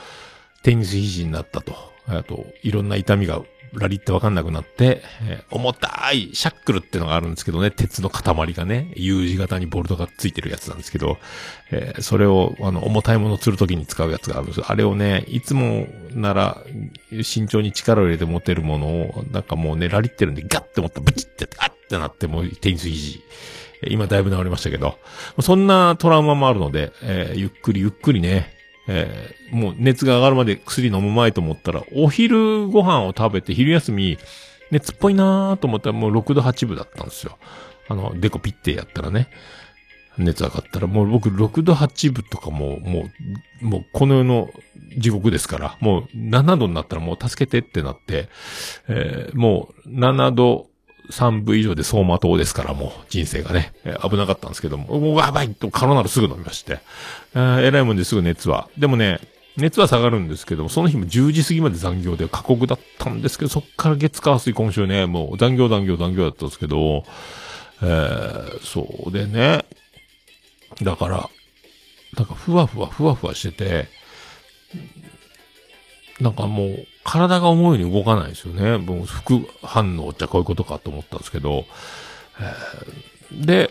[0.63, 1.93] テニス肘になったと。
[2.07, 3.43] あと、いろんな痛みが
[3.75, 11.19] ラリってわかんなくなって、えー重たいシャックルってのがあるんですけどね、鉄の塊がね、U 字型にボルトがついてるやつなんですけど、
[11.71, 14.67] えーそれを、あの、重たいものを釣るときに使うやつがあるんですよ。
[14.69, 16.59] あれをね、いつもなら、
[17.23, 23.21] 慎重に力を入れて持てるものを、なんかもうね、ラリってるんで、ガッて持ったらブチってやって、あってなって、もうテニス肘。
[23.89, 24.99] 今だいぶ治りましたけど、
[25.41, 28.55] そんなトラウマもあるので、えーゆっくりゆっくりね、
[28.89, 34.17] えーもう熱が上がるまで薬飲む前と思ったら、お昼ご飯を食べて昼休み、
[34.71, 37.37] 熱っぽいなーと思ったらもう6度8分だったんですよ。
[37.89, 39.29] あの、デコピッてやったらね。
[40.19, 43.05] 熱上がったら、もう僕6度8分とかもう、も
[43.61, 44.51] う、もうこの世の
[44.99, 48.29] 地獄ですから、もう7度になったらもう助けてってなって、
[48.89, 50.67] えーもう7度
[51.11, 56.79] 3分以上で走馬灯ですから、もう人生がね、危なかったんですけども、もうやばいとカロナルすぐ飲みまして、
[57.35, 58.69] えー偉いもんですぐ熱は。
[58.79, 59.21] でもね、
[59.57, 67.05] 熱は下がるんですけども、その日も10時過ぎまで残業で過酷だったんですけど、そっから月火水今週ね、もう残業残業残業だったんですけど、
[67.83, 69.65] えー、そうでね、
[70.83, 71.29] だから、
[72.17, 73.89] なんかふわふわふわふわしてて、
[76.21, 78.79] なんかもう、体が思うように動かないですよね。
[78.79, 81.65] もう副反応ってこういうことかと思ったんですけど、
[83.33, 83.71] で、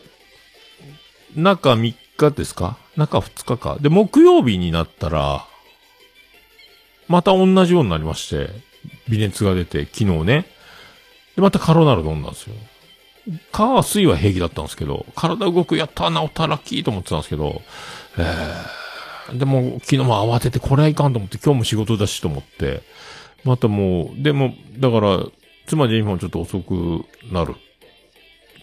[1.35, 2.77] 中3日ですか？
[2.95, 3.77] 中2日か。
[3.79, 5.45] で、木曜日になったら、
[7.07, 8.49] また同じようになりまして、
[9.09, 10.45] 微熱が出て、昨日ね。
[11.35, 12.55] で、またカロナル飲んだんですよ。
[13.51, 17.61] 火、水は平気だったんですけど、体動く、やった、治った、ラッキーと思ってたんですけど、
[18.17, 22.81] えー、でも、昨日も慌てて、これはいかんと思って、今日も仕事だしと思って、
[23.43, 25.25] またもう、でも、だから、
[25.67, 27.55] 妻ジェニファーもちょっと遅くなる。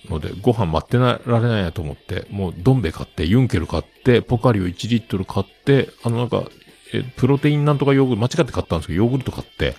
[0.08, 6.44] ので、ご飯待ってなられないやと思って、もう、どん兵衛買って、ユンケル買って、ポカリを1リットル買って、あのなんか、
[6.92, 9.76] え、プロテインなんとかヨーグルト、間違って買ったんですけど、ヨーグルト買って、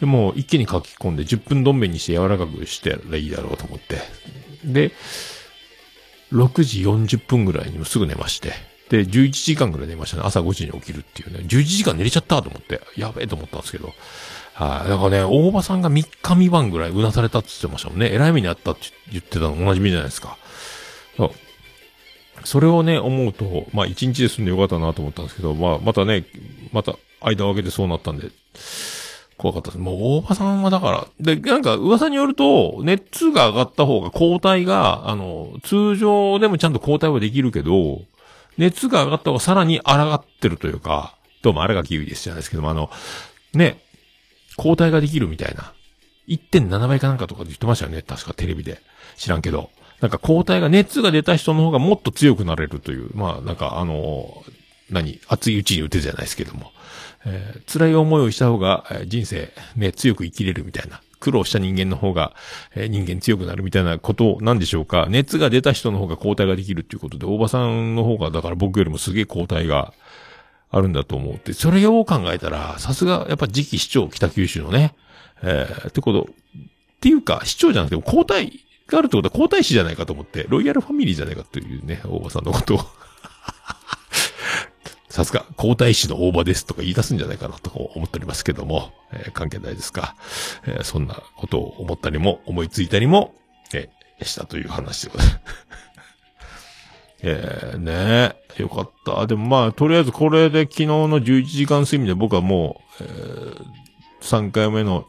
[0.00, 3.98] で、もう一気に書き込んで、10分どん兵衛にして柔らかくしてらいいだろうと思って。
[4.64, 4.92] で、
[6.32, 8.52] 6時40分ぐらいにもすぐ寝まして。
[8.90, 10.22] で、11時間ぐらい寝ましたね。
[10.26, 11.40] 朝5時に起きるっていうね。
[11.46, 12.80] 11時間寝れちゃったと思って。
[12.96, 13.94] やべえと思ったんですけど。
[14.54, 14.88] はい。
[14.88, 18.12] だからね、大場さんが3日未晩ぐらいうなされたって言ってましたもんね。
[18.12, 20.38] 偉い目にあったって言ってたの同じ目じゃないですか。
[21.16, 21.30] そう
[22.44, 26.24] それをね、思うと、まあ一日で済んでよかったなと思ったんですけど、まあまたね、
[26.72, 28.30] また間を空けてそうなったんで、
[29.36, 29.78] 怖かったです。
[29.78, 38.02] もう大場さんはだから、で、なんか噂によると、熱が上がった方が抗体が、あの、通常でもちゃんと抗体はできるけど、
[38.58, 42.90] 熱が上がった方がさらに抗ってるというか、どうもあれがキウイですじゃないですけども、あの、
[43.54, 43.83] ね、
[44.56, 45.72] 抗体ができるみたいな。
[46.28, 48.02] 1.7倍かなんかとかで言ってましたよね。
[48.02, 48.80] 確かテレビで。
[49.16, 49.70] 知らんけど。
[50.00, 53.10] なんか抗体が、熱が出た人の方がもっと強くなれるという。
[53.14, 54.44] まあ、なんかあの
[54.90, 56.72] 何熱いうちに打てじゃないですけども。
[57.26, 61.00] えー辛い思いをした方が、えー人生、ね、強く生きれるみたいな。
[61.20, 62.34] 苦労した人間の方が、
[62.74, 65.06] えー人間強くなるみたいなことなんでしょうか。
[65.08, 69.94] 熱が出た人の方が抗体ができるっていうことで、大場さんの方が、だから僕よりもすげえ抗体が
[70.74, 74.96] あるんだと思うって、それを考えたら、さすが、やっぱ次期市長、北九州のね、
[75.40, 76.26] えー、ってこと、っ
[77.00, 82.80] ていうか、市長じゃなくても抗体があるってことは皇太子じゃないかと思って、ロイヤルファミリーじゃないかというね、大場さんのことを。
[85.08, 90.16] さすが、皇太子の大場ですとか言い出すんじゃないかなと思っておりますけども、えー関係ないですか、
[90.66, 93.32] えーそんなことを思ったりも、思いついたりも、
[93.72, 95.83] えーしたという話でございます。
[97.26, 99.26] えー、ねえ、よかった。
[99.26, 103.64] でもまあ、とりあえずこれで昨日の11時間睡眠で僕はもう、えー、
[104.20, 105.06] 3回目の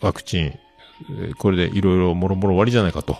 [0.00, 3.18] ワクチン、えーこれでいろいろもろもろ終わりじゃないかと。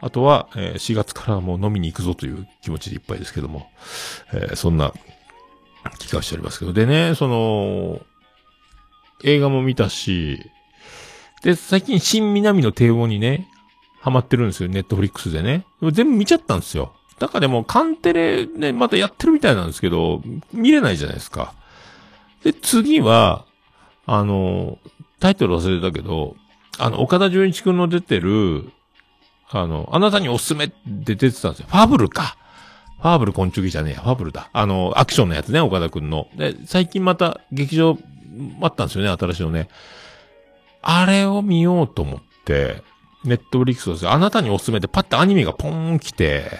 [0.00, 3.68] あとは、えー4月からもう飲みに行くぞという気持ちでいっぱいですけども、
[4.32, 4.92] えーそんな
[6.00, 6.72] 気がしておりますけど。
[6.72, 8.00] でね、その、
[9.22, 10.40] 映画も見たし、
[11.44, 13.48] で、最近新南の帝王にね、
[14.00, 15.64] ハマってるんですよ、ネットフリックスでね。
[15.80, 16.94] でも全部見ちゃったんですよ。
[17.18, 21.54] だからでも、カンテレね、またやってるみたいなんですけど、見れないじゃないですか。
[22.42, 23.44] で、次は、
[24.06, 24.78] あの、
[25.20, 26.36] タイトル忘れたけど、
[26.78, 28.70] あの、岡田純一くんの出てる、
[29.50, 31.66] あの、あなたにおすすめって出てたんですよ。
[31.68, 32.36] ファブルか。
[33.00, 34.48] ファーブル昆虫記じゃねえや、ファーブルだ。
[34.52, 36.28] あの、アクションのやつね、岡田くんの。
[36.36, 37.98] で、最近また劇場、
[38.62, 39.68] あったんですよね、新しいのね。
[40.82, 42.82] あれを見ようと思って、
[43.24, 46.50] ネットフリックスですあなたにおすすめでパッてアニメがポーン来て、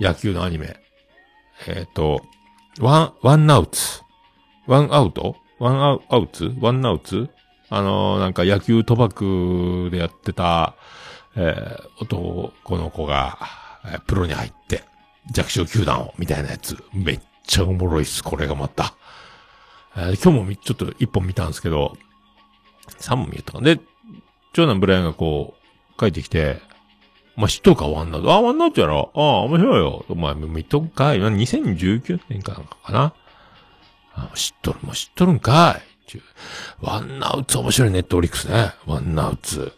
[0.00, 0.76] 野球のアニメ。
[1.66, 2.22] えっ、と、
[2.80, 4.02] ワン、ワンアウツ。
[4.66, 5.36] ワンアウト？
[5.58, 6.52] ワンアウアウツ？
[6.60, 7.28] ワンアウツ？
[7.70, 10.74] あのーなんか野球賭博でやってた、
[11.36, 13.38] えー男の子が、
[13.84, 14.84] えープロに入って、
[15.32, 16.76] 弱小球団を、みたいなやつ。
[16.92, 18.94] めっちゃおもろいっす、これがまた。
[19.96, 21.96] えー今日もみちょっと一本見たんですけど、
[22.98, 23.60] 三本見えたか。
[23.60, 23.80] で、
[24.52, 25.54] 長男ブライアンがこ
[25.96, 26.60] う、帰ってきて、
[27.38, 28.32] まあ、知っとるか、ワンナウト。
[28.32, 29.12] あ、ワンナウトやろ。
[29.14, 30.04] ああ、面白いよ。
[30.08, 31.20] お前、見とんかい。
[31.20, 33.14] 2019年かなんかかな。
[34.12, 36.20] あ知っとる、もう知っとるんかい。
[36.80, 38.72] ワンナウツ面白いネットオリックスね。
[38.86, 39.72] ワンナウツ。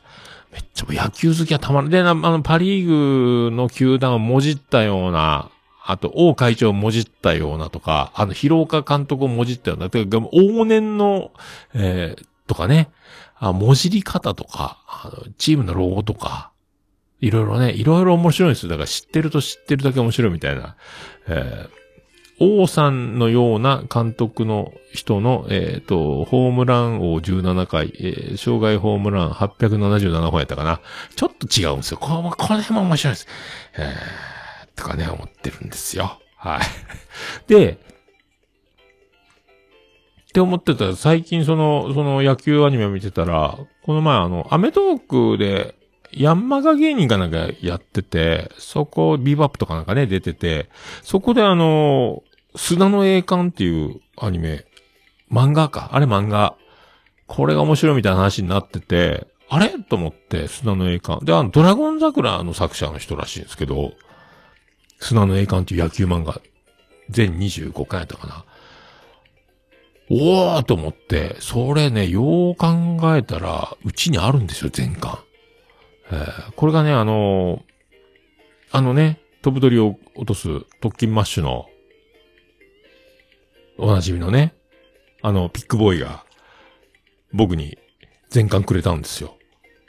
[0.53, 1.91] めっちゃ野球好きはたまらん。
[1.91, 5.51] で、あの、パリーグの球団をもじったような、
[5.85, 11.31] あと、王会長をもじったようなとか、あの、広岡監督をもじったような、てか、往年の、
[11.75, 12.89] えー、とかね、
[13.37, 16.53] あ、もじり方とか、あの、チームのロゴとか、
[17.21, 18.71] いろいろね、いろいろ面白いんですよ。
[18.71, 20.77] だから知ってると知ってるだけ面白いみたいな。
[21.29, 30.81] えー、王さんのような監督の人の、えっ、と、ホームラン王17回、えー、障害ホームラン877本やったかな。
[31.15, 31.99] ちょっと違うんですよ。
[31.99, 33.27] このこの辺も面白いです。
[33.77, 36.19] えー、とかね、思ってるんですよ。
[36.37, 36.61] はい。
[37.49, 37.77] で、っ
[40.33, 45.75] て思ってたら、最近その、その野球アニメを見てたら、この前あの、アメトークで、
[46.13, 50.69] ヤンマガ芸人かなんかやってて、そこ、ビーバップとかなんかね、出てて、
[51.03, 52.23] そこであの、
[52.57, 54.65] 砂の栄冠っていうアニメ、
[55.31, 55.91] 漫画か？
[55.93, 56.57] あれ漫画。
[57.29, 59.69] これが面白いみたいな話になってて、あれ？
[59.69, 61.25] と思って、砂の栄冠。
[61.25, 63.93] で、あの、ドラゴン桜の作者の人らしいんですけど、
[64.99, 66.41] 砂の栄冠っていう野球漫画、
[67.09, 68.45] 全25回やったかな。
[70.11, 75.21] おーと思って、それね、よう考えたら、うちにあるんですよ、全巻。
[76.11, 77.63] えーこれがね、あのー
[78.73, 80.49] あのね、飛ぶ鳥を落とす
[80.81, 81.67] 特勤マッシュの、
[83.79, 84.55] おなじみのね、
[85.23, 86.25] あの、ピックボーイが、
[87.33, 87.79] 僕に
[88.29, 89.37] 全巻くれたんですよ。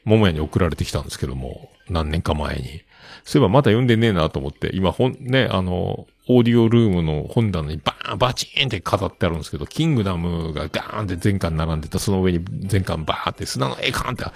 [0.04, 2.82] 桃屋に送られてきたんですけども、何年か前に。
[3.24, 14.32] そういえばまだ読んでねえなと思って、今本、ね、あの、オーディオルームの本棚にバーン、バチーンって飾ってあるんですけど、キングダムがガーンって全巻並んでた、その上に全巻バーって砂の栄冠って、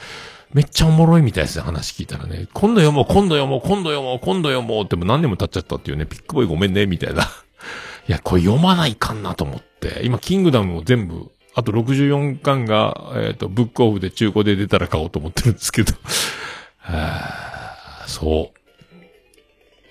[0.56, 2.48] めっちゃおもろいみたいですね、話聞いたらね。
[2.54, 7.24] 今度読もう、今度読もう、今度読もう、今度読もうってもう何年も経っちゃったっていうね、ピックボーイごめんね、みたいな。
[8.08, 10.00] いや、これ読まないかんなと思って。
[10.06, 15.92] 今、キングダムを全部、あと64巻が、えっ、と、ブックオフで中古で出たら買おうと思ってるんですけど。
[16.78, 16.94] は
[18.04, 18.60] あそう。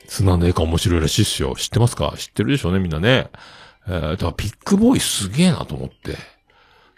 [0.09, 1.57] 砂の絵が面白いらしいっすよ。
[1.59, 2.15] 知ってますか？
[2.17, 3.29] 知ってるでしょうね、みんなね。
[3.87, 6.17] えー、だからピックボーイすげえなと思って。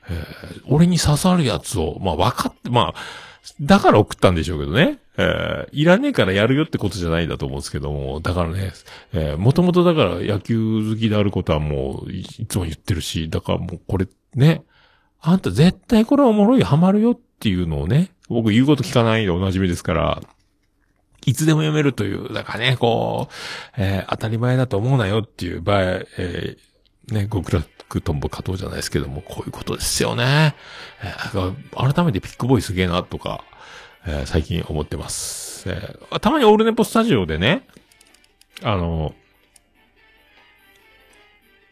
[0.08, 3.00] えー俺に刺さるやつを、まあ分かって、まあ、
[3.60, 4.98] だから送ったんでしょうけどね。
[5.16, 8.72] えーいらねえからやるよってことじゃないんだと思うんですけども、だからね、
[9.12, 14.62] えー、もともとだから野球好きであることはもうい、いつも言ってるし、だからもうこれ、ね、
[15.20, 20.22] あんた絶対これはおもろい、ハマるよっていうのをね、僕言うこと聞かないでおなじみですから、
[21.26, 23.34] いつでも読めるという、だからね、こう、
[23.76, 25.82] えー当たり前だと思うなよっていう場合、
[26.18, 27.50] えーね、極
[27.88, 30.54] 楽とんぼ加藤じゃないですけども、こういうことですよね。
[31.02, 31.54] えー
[31.94, 33.44] 改めてピックボーイすげえな、とか、
[34.06, 35.68] えー最近思ってます。
[35.68, 37.66] えーたまにオールネポスタジオでね、
[38.62, 39.14] あの、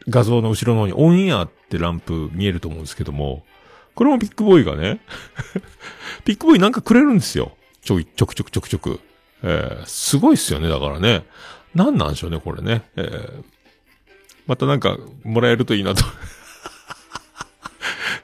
[0.08, 3.44] 画像の後ろの方にオンエアってランプ見えると思うんですけども、
[3.94, 5.00] これもピックボーイがね、
[6.24, 7.56] ピックボーイなんかくれるんですよ。
[7.82, 9.00] ちょい、ちょくちょくちょくちょく。
[9.42, 11.24] えーすごいっすよね、だからね。
[11.74, 12.82] なんなんでしょうね、これね。
[12.96, 13.44] えー
[14.46, 16.04] またなんか、もらえるといいなと。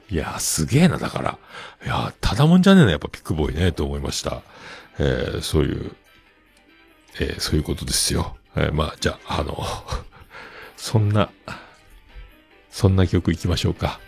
[0.09, 1.37] いや、すげえな、だから。
[1.83, 4.41] いや、ただもんじゃねえな、やっぱピックボーイね、と思いました。
[4.99, 5.95] えーそういう、
[7.19, 8.37] えーそういうことですよ。
[8.55, 9.57] えーまあ、じゃあ、あの、
[10.77, 11.29] そんな、
[12.69, 13.99] そんな曲行きましょうか。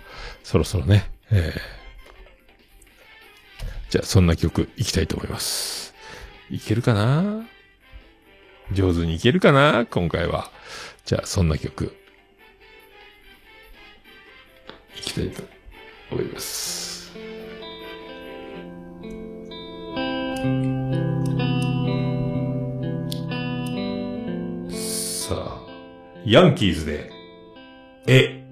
[0.44, 1.10] そろそろね。
[1.32, 1.84] えー
[3.90, 5.94] じゃあ、そんな曲行きたいと思います。
[6.50, 7.46] いけるかな？
[8.72, 9.86] 上手にいけるかな？
[9.86, 10.50] 今回は。
[11.06, 11.96] じゃあ、そんな曲。
[14.98, 15.44] いきたいと
[16.12, 17.12] 思います。
[25.28, 25.62] さあ、
[26.26, 27.10] ヤンキーズで、
[28.08, 28.43] え、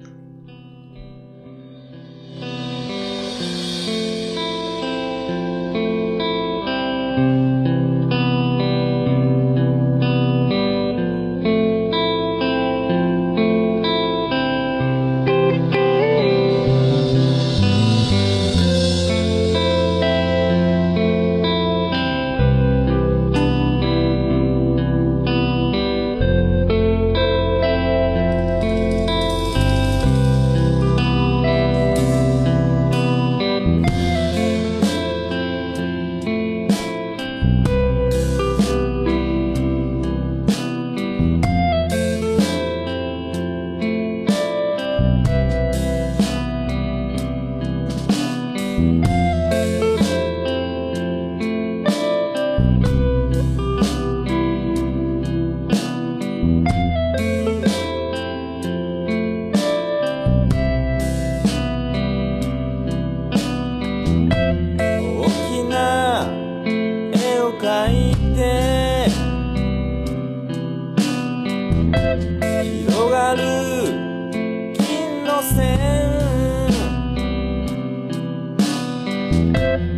[79.42, 79.91] 僕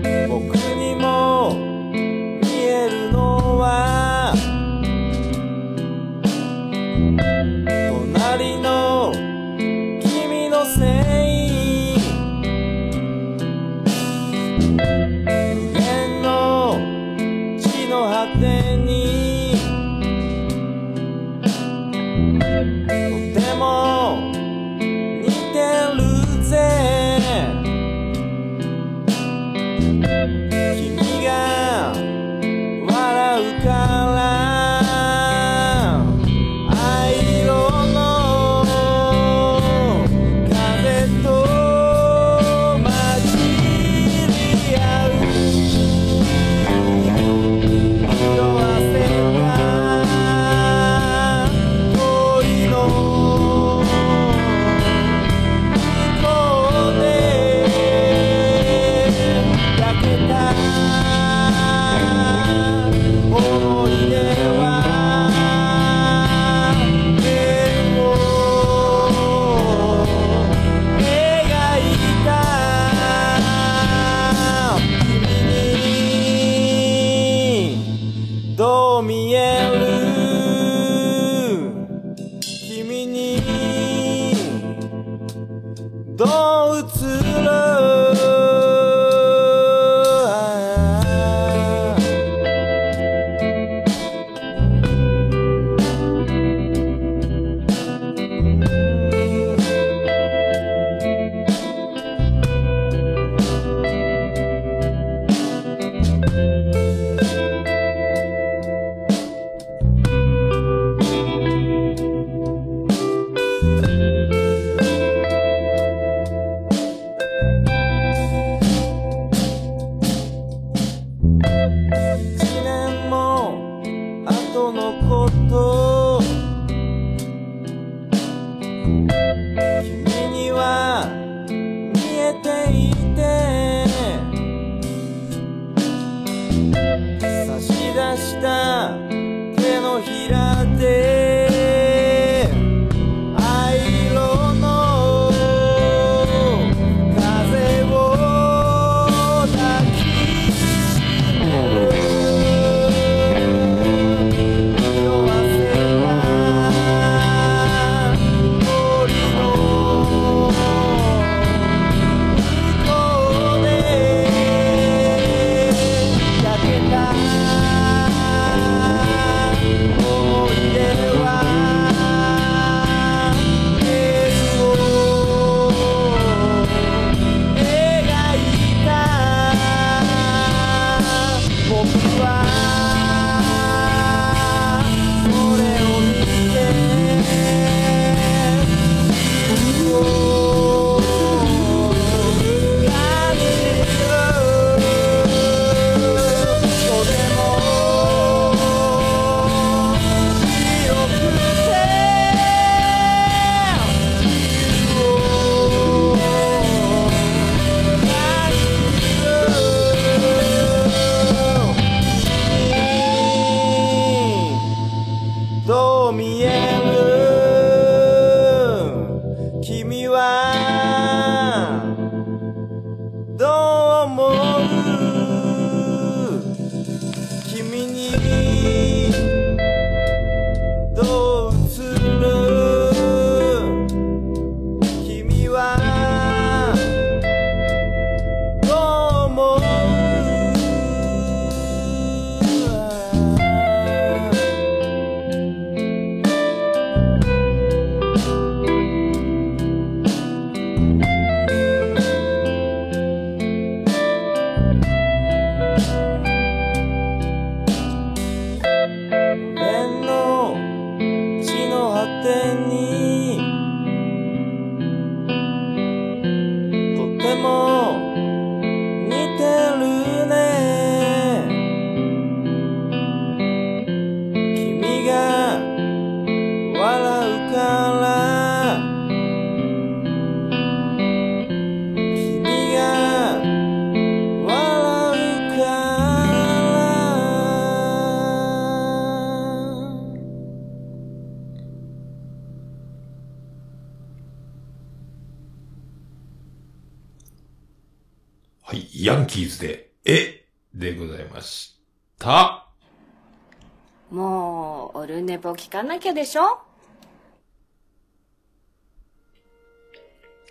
[305.51, 306.59] 聞かなきゃでしょ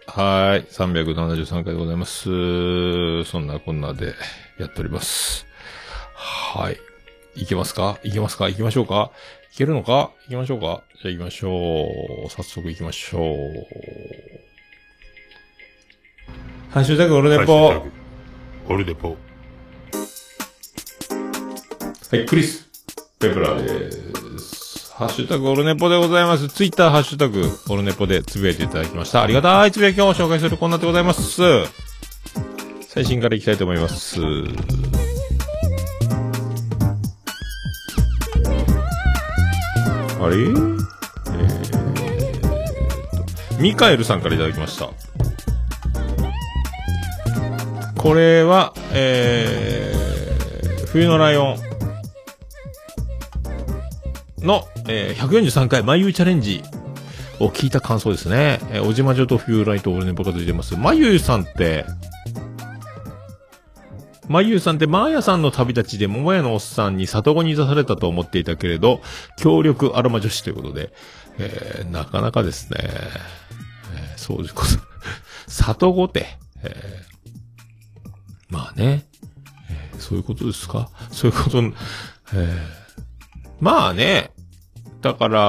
[0.07, 0.65] はい。
[0.71, 3.25] 373回でございます。
[3.25, 4.15] そんなこんなで
[4.59, 5.47] やっております。
[6.15, 6.77] はい。
[7.35, 9.11] いけますかいけますか行きましょうか
[9.53, 11.89] いけるのか行きましょうかじゃあ行きましょ
[12.27, 12.31] う。
[12.31, 13.23] 早速行きましょう。
[16.71, 17.83] ハッシュタグオルネポ。
[18.69, 19.17] オルネポ。
[22.11, 22.69] はい、クリス・
[23.19, 24.32] ペプラです。
[24.95, 26.49] ハッシュタグオルネポでございます。
[26.49, 29.23] ツイッターハッシュタグオルネポでつぶやいていただきました。
[29.23, 31.43] ありがたいつぶやきを紹介するコーナーでございます。
[32.89, 34.21] 最新からいきたいと思います。
[34.21, 34.25] あ
[40.29, 40.37] れ？
[40.37, 44.91] えー、ミカエルさんからいただきました。
[48.01, 51.57] これは、えー、冬のライオン
[54.47, 56.63] の、えー、143回眉チャレンジ
[57.41, 58.61] を聞いた感想ですね。
[58.71, 60.77] えー、おじまじょと冬来と俺に僕がついてます。
[60.77, 61.85] 眉さんって、
[64.29, 69.03] 眉さんって、マーヤさんの旅立ちで桃屋のおっさんに里子に出されたと思っていたけれど、
[69.37, 70.93] 協力アロマ女子ということで、
[71.39, 74.69] えー、なかなかですね、えー、そういうこと、
[75.49, 76.27] 里子って、
[76.63, 77.13] えー
[78.49, 79.07] まあね、
[79.71, 80.89] えーそういうことですか？
[81.11, 82.59] そういうこと、えー
[83.61, 84.31] まあね、
[85.03, 85.41] だから、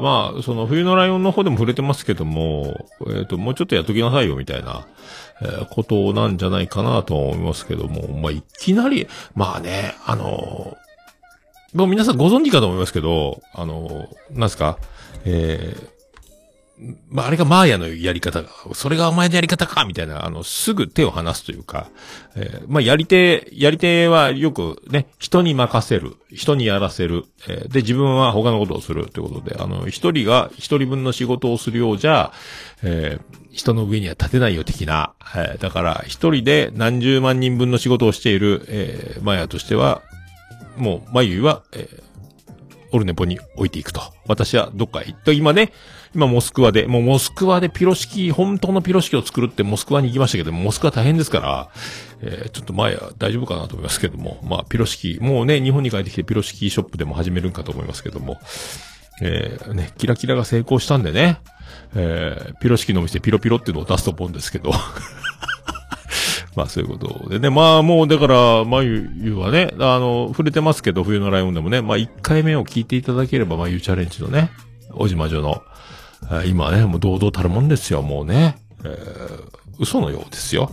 [0.00, 4.86] まあ、その冬のライオンの方でも触れてますけども、えっ、と、もうちょっとやっときなさいよみたいな、
[5.40, 10.76] えーことなんじゃないかなと思いますけども、まあ、いきなり、まあね、あの
[11.74, 14.78] もう皆さんご存知かと思いますけど、あのなんすか、
[15.24, 16.01] えー
[17.08, 18.42] まあ、あれがマーヤのやり方。
[18.42, 21.90] が、それがお前のやり方かみたいな、あの、すぐ手を離すというか、
[22.34, 32.32] えーまあ、やり手、やり手はよくね、人に任せる、人にやらせる、えーで、自分は他のことをするということで、あの、一人が一人分の仕事をするようじゃ、
[32.82, 40.00] えー人の上には立てないよ的な、えだから、一人で何十万人分の仕事をしている、えマーヤとしては、
[40.78, 41.86] もう、マユイは、え
[42.92, 44.00] オルネポに置いていくと。
[44.26, 45.72] 私はどっか行って、今ね、
[46.14, 51.68] 今モスクワで、もうモスクワでピロ式、本当のピロ式を作るってモスクワに行きましたけど、モスクワ大変ですから、
[52.20, 58.38] えーちょっと前は大丈夫かなと思いますけども、まあピロ式、もうね、日本に帰ってきてピロ式ショップでも始めるんかと思いますけども、
[59.22, 61.40] えーね、キラキラが成功したんでね、
[61.94, 64.72] えーピロ式のお店ピロピロっていうのを出すと思うんですけど、
[66.54, 67.48] まあそういうことでね。
[67.48, 74.50] まあもうだから、まゆゆはね、あの、触れてますけど、冬のライオンでもね、まあ1回目を聞いていただければ、まゆチャレンジのね、
[74.92, 75.62] おじまじょの、
[76.30, 78.56] え今ね、もう堂々たるもんですよ、もうね。
[78.84, 80.70] えー嘘のようですよ。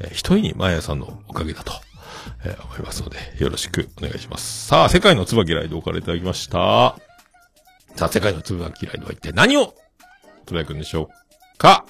[0.00, 1.72] えー一人にまやさんのおかげだと、
[2.44, 4.66] えー思いますので、よろしくお願いします。
[4.66, 6.96] さあ、世界の椿ライドからいただきました。
[7.96, 9.74] さあ、世界の椿ライドは一体何を
[10.44, 11.08] つぶやくんでしょ
[11.54, 11.84] うか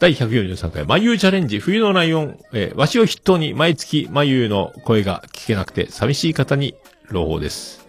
[0.00, 6.74] 第143回、眉チャレンジ、冬のライオン、えーわしを筆頭に毎月眉の声が聞けなくて寂しい方に
[7.10, 7.79] 朗報です。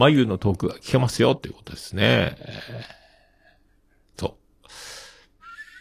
[0.00, 2.36] 眉のトークが聞けますよということですね。
[4.18, 4.38] そ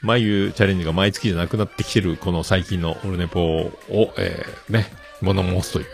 [0.03, 0.05] う。
[0.05, 3.71] 眉チャレンジが毎月じゃなくなってきてるこの最近のオルネポを、
[4.17, 4.87] えーね、
[5.21, 5.87] 物申すという。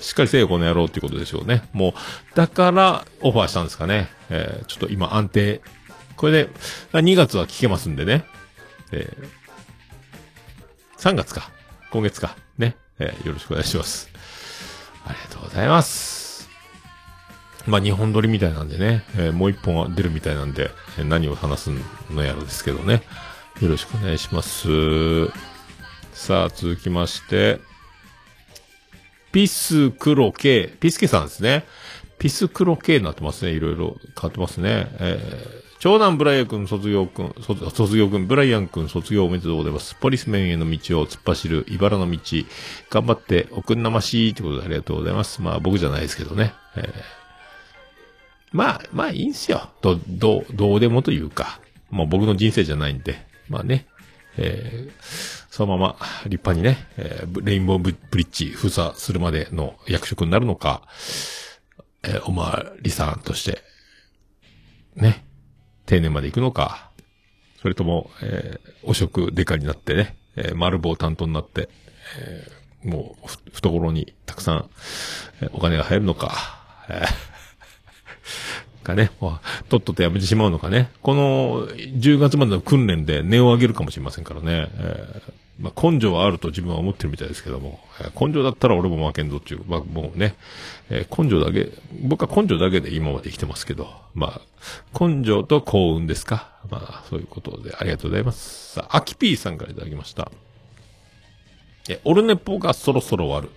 [0.00, 1.62] しっかりせよこの野郎っていうことでしょうね。
[1.72, 4.08] もう、だからオファーしたんですかね。
[4.28, 5.60] えーちょっと今安定
[6.16, 6.48] これで、
[6.92, 8.24] 2月は聞けますんでね。
[8.90, 11.50] えー、3月か。
[11.90, 12.36] 今月か。
[12.58, 12.76] ね。
[12.98, 14.08] えーよろしくお願いします。
[15.06, 16.11] ありがとうございます。
[17.66, 21.70] まあ、日本撮りみたいなんでね、えーもう一本は出るみたいなんで、え何を話す
[22.10, 23.02] のやらですけどね。
[23.60, 25.28] よろしくお願いします。
[26.12, 27.60] さあ、続きまして、
[29.30, 31.64] ピスクロケ、ピスケさんですね。
[32.18, 33.52] ピスクロ系になってますね。
[33.52, 34.88] いろいろ変わってますね。
[34.98, 39.96] えー長男ブライアン君卒業君、卒卒業君、ブライアン君卒業おめでとうございます。
[39.96, 42.18] ポリスメンへの道を突っ走る茨の道。
[42.88, 45.42] 頑張って、おくんなましいってことでありがとうございます。
[45.42, 46.54] まあ僕じゃないですけどね。
[46.76, 47.21] えー
[48.52, 49.70] まあ、まあいいんすよ。
[49.80, 51.60] ど、どう、どうでもというか。
[51.90, 53.26] もう僕の人生じゃないんで。
[53.48, 53.86] まあね。
[54.36, 60.82] えーそのまま立派にね、えーレインボーブリッジ封鎖するまでの役職になるのか、
[62.02, 63.62] えーおまわりさんとして、
[64.96, 65.26] ね、
[65.84, 66.90] 定年まで行くのか、
[67.60, 71.68] それとも、えーお職デカになってね、えー丸棒担当になって、
[72.18, 74.70] えーもう、ふ懐にたくさん、
[75.42, 76.32] えお金が入るのか、
[76.88, 77.31] えー
[78.82, 79.10] かね、
[79.68, 80.90] とっととやめてしまうのかね。
[81.02, 84.68] この10月までの訓練で値を上げるかもしれませんからね。
[84.74, 90.34] えーまあ、根性はあると自分は思ってるみたいですけども、えー根性だったら俺も負けんぞっていう、まあ、もうね、
[90.90, 91.70] えー根性だけ、
[92.02, 96.52] 僕は根性だけで今まで生きてますけど、まあ、根性と幸運ですか。
[96.70, 98.72] まあ、そういうことでありがとうございます。
[98.74, 100.32] さあ、アキピーさんからいただきました。
[101.88, 103.50] え、オルネポがそろそろ終わる。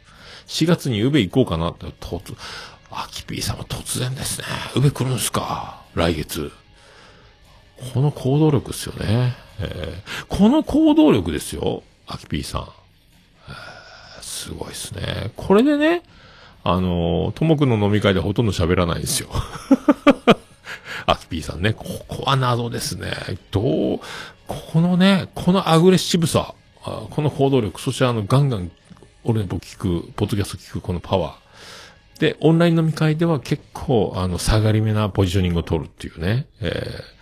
[0.48, 2.36] 4月に宇部行こうかなって、突、
[2.98, 4.48] アキピーさんは突然ですね。
[4.76, 5.82] 宇部来るんすか？
[5.96, 6.52] 来月。
[7.94, 9.36] この行動力ですよね。
[9.60, 11.84] えーこの行動力ですよ。
[12.08, 12.62] アキピーさん。
[13.50, 13.54] え
[14.22, 15.32] すごいですね。
[15.36, 16.04] これでね、
[16.64, 19.30] あのー、ともくんの飲み会でほとんど喋らないですよ。
[21.06, 21.74] アキピーさんね。
[21.74, 23.12] ここは謎ですね。
[23.52, 24.00] どう、
[24.48, 28.72] このね、このアグレッシブさ、この行動力、そしてあの、ガンガン、
[29.24, 31.45] 俺の僕聞く、ポッドキャスト聞くこのパワー。
[32.20, 36.48] で、オンライン飲み会では結構、あの、下がりめなポジショニングを取るっていうね。
[36.62, 37.16] えー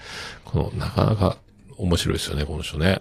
[0.53, 1.37] この、なかなか
[1.77, 2.99] 面白いですよね、この人ね。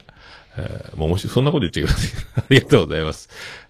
[0.56, 2.10] えー、もう面白い、そんなこと言ってください。
[2.40, 3.28] ありがとうございます。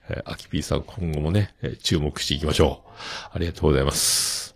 [0.08, 2.90] えー、アキピーさん今後もね、えー注目していきましょう。
[3.34, 4.54] ありがとうございます。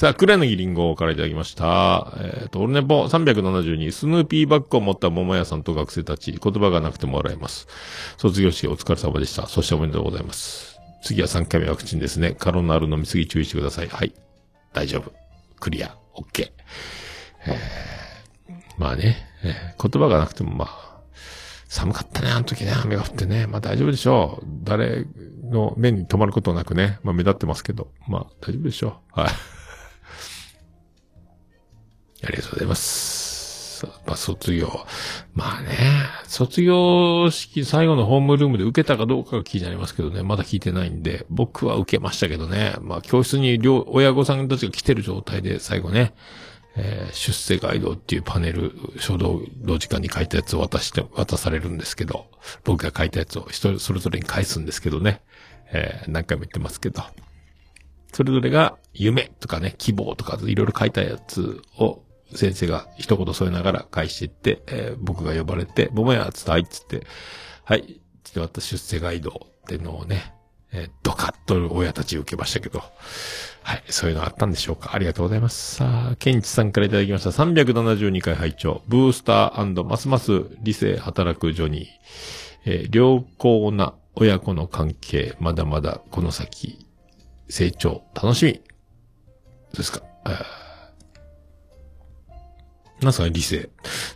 [0.00, 2.14] さあ、クラのギリンゴからいただきました。
[2.18, 7.68] えっ、と、オルネポ372、スヌーピーバッグを持った桃屋さんと学生たち、言葉がなくても笑えます。
[8.16, 9.46] 卒業式お疲れ様でした。
[9.46, 10.69] そしておめでとうございます。
[11.02, 12.32] 次は3回目ワクチンですね。
[12.32, 13.88] カロナール飲みすぎ注意してください。
[13.88, 14.14] はい。
[14.72, 15.12] 大丈夫。
[15.58, 15.96] クリア。
[16.14, 17.54] オッケー。
[18.78, 21.00] まあね、えー言葉がなくてもまあ、
[21.68, 23.46] 寒かったね、あの時ね、雨が降ってね。
[23.46, 24.46] まあ大丈夫でしょう。
[24.64, 25.06] 誰
[25.44, 29.20] の目に留まることなくね、まあ目立ってますけど、まあ大丈夫でしょう。
[29.20, 29.30] はい。
[32.22, 33.19] ありがとうございます。
[33.80, 34.68] さまあ卒業。
[35.34, 35.70] まあね、
[36.26, 46.14] 卒業式最後のホームルームで受けたかどうかが気になりますけどね、まだ聞いてないんで、僕は受けましたけどね、まあ教室に両、親御さんたちが来てる状態で最後ね、
[46.76, 52.26] えー出世ガイドっていうパネル、書道の時間に書いたやつを渡して、渡されるんですけど、
[52.64, 55.22] 僕が書いたやつを人それぞれに返すんですけどね、
[55.72, 57.02] えー何回も言ってますけど、
[58.12, 62.02] それぞれが夢とかね、希望とかいろいろ書いたやつを
[62.34, 67.06] 先生が一言添えながら返していって、えー僕が呼ばれて、桃屋つって、はいっつって、
[67.64, 70.34] はい、つって渡出世ガイドってのをね、
[70.72, 72.82] えードカッと親たち受けましたけど、
[73.62, 74.94] はい、そういうのあったんでしょうか。
[74.94, 75.76] ありがとうございます。
[75.76, 77.30] さあ、ケンチさんからいただきました。
[77.30, 81.86] 372回拝聴ブースターますます理性働くジョニー。
[82.64, 86.86] えー良好な親子の関係、まだまだこの先、
[87.48, 88.52] 成長、楽しみ。
[88.54, 88.60] ど
[89.74, 90.02] うですか？
[93.02, 93.70] なんすかね、理性。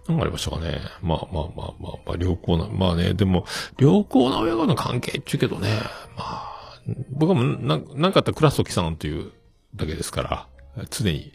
[0.09, 0.81] なんかありましたかね。
[1.03, 3.47] まあまあまあまあ、まあ、良好な、まあね、でも、
[3.79, 5.69] 良好な親子の関係っちゅうけどね、
[6.17, 6.81] まあ、
[7.11, 9.33] 僕はも、な、なんかあったらクラストキさんという
[9.75, 10.49] だけですから、
[10.91, 11.33] 常に、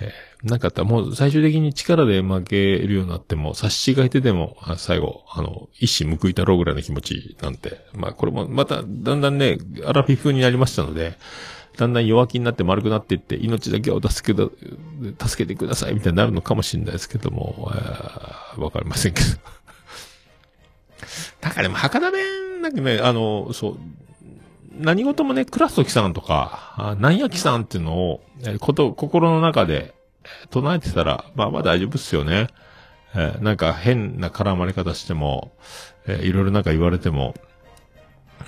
[0.00, 11.18] えーなんかあったらもう最終的に力で負けるようになっても、差し違えてでも、あ最後、あの、一矢報いたろうぐらいの気持ちなんて、まあこれもまた、だんだんね、アラフィフになりましたので、
[11.78, 14.48] だんだん弱気になって丸くなっていって、命だけを助けだ、
[15.28, 17.70] 助けてくださいみたいになるのかもしれないですけども、
[18.56, 19.28] わかりませんけど。
[21.40, 23.78] なんかでも博多弁、なんかね、あの、そう、
[24.76, 28.24] 何事もね、クラストキさんとか、あなんやきさんっていうのを、
[28.58, 29.94] こと、心の中で
[30.50, 32.48] 唱えてたら、まあまあ大丈夫っすよね。
[33.14, 35.52] えーなんか変な絡まれ方しても、
[36.08, 37.34] えーいろいろなんか言われても、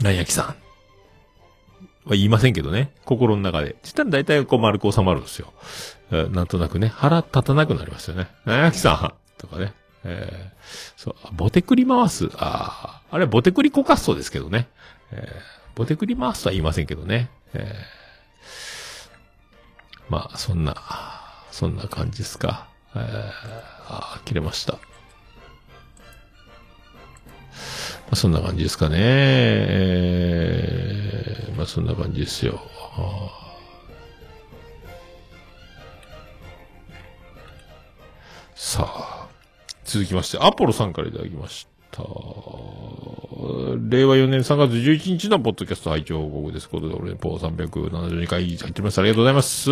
[0.03, 0.55] なんやきさん。
[2.11, 2.93] は言いませんけどね。
[3.05, 3.77] 心の中で。
[3.83, 5.53] そしたら大体こう丸く収まるんですよ。
[6.11, 8.29] えーなんとなくね、腹立たなくなりますよね。
[8.45, 9.73] なやきさんとかね。
[10.05, 10.61] えー
[10.97, 12.31] そう、あボテクリ回す。
[12.37, 14.69] ああ、あれボテクリコカッソですけどね。
[15.13, 17.31] えーボテクリ回すとは言いませんけどね。
[17.55, 18.01] えー
[20.09, 20.75] まあ、そんな、
[21.53, 22.67] そんな感じですか。
[22.97, 23.03] えー、
[23.89, 24.79] あー切れました。
[28.11, 28.97] まあ、そんな感じですかね。
[28.99, 31.11] えー
[31.61, 32.59] まあ、そんな感じですよ。
[38.55, 39.29] さあ、
[39.85, 42.03] 続きまして、アポロさんからいただきました。
[42.03, 42.09] 令
[44.07, 46.69] 和4年3月11日のポッドキャスト拝聴報告です。
[46.71, 48.99] ことで、俺、ポー372回入ってます。
[48.99, 49.71] ありがとうございます。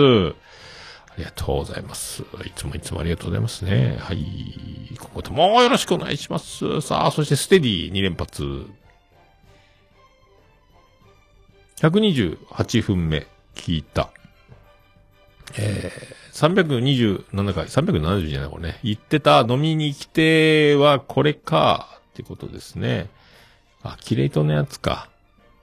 [1.19, 2.23] ありがとうございます。
[2.45, 3.97] いつもいつもありがとうございますね。
[3.99, 4.97] はい。
[4.97, 6.81] 今後ともよろしくお願いします。
[6.81, 8.66] さあ、そしてステディ2連発。
[11.81, 14.11] 128分目、聞いた。
[15.57, 18.79] えー、327回、370じゃない、これね。
[18.85, 23.11] 言ってた、飲みに来てはこれか、ってことですね。
[23.83, 25.09] あ、キレイトのやつか。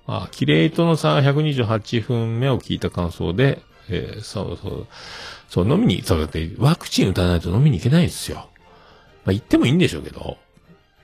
[0.06, 4.88] あ、キレイトのさ、128分目を聞いた感想で、えーそうそう。
[5.50, 8.50] そう、飲みに、そうだって、ワクチン打たないと飲みに行けないんですよ。
[9.26, 10.38] まあ、行ってもいいんでしょうけど。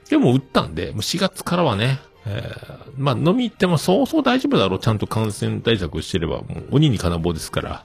[0.08, 4.78] でも打ったんで、もう4月からはね、えー、まあ、飲み行ってもそうそう大丈夫だろう。
[4.78, 7.84] ちゃんと感染対策してれば、もう鬼に金棒ですから。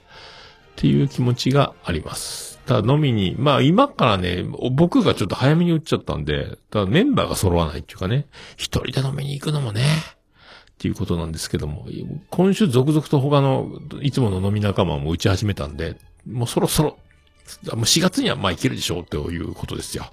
[0.77, 2.59] っていう気持ちがあります。
[2.67, 8.27] ただ飲みに、まあ今からね、僕がちょっと早めに打っちゃったんで、ただメンバーが揃わないっていうかね、
[8.57, 11.87] 一人で飲みに行くのもね、っていうことなんですけども、
[12.29, 15.95] 今週続々と他の、いつもの飲み仲間も打ち始めたんで、
[16.31, 20.11] もうそろそろ、もう4月にはまあいけるでしょうということですよ。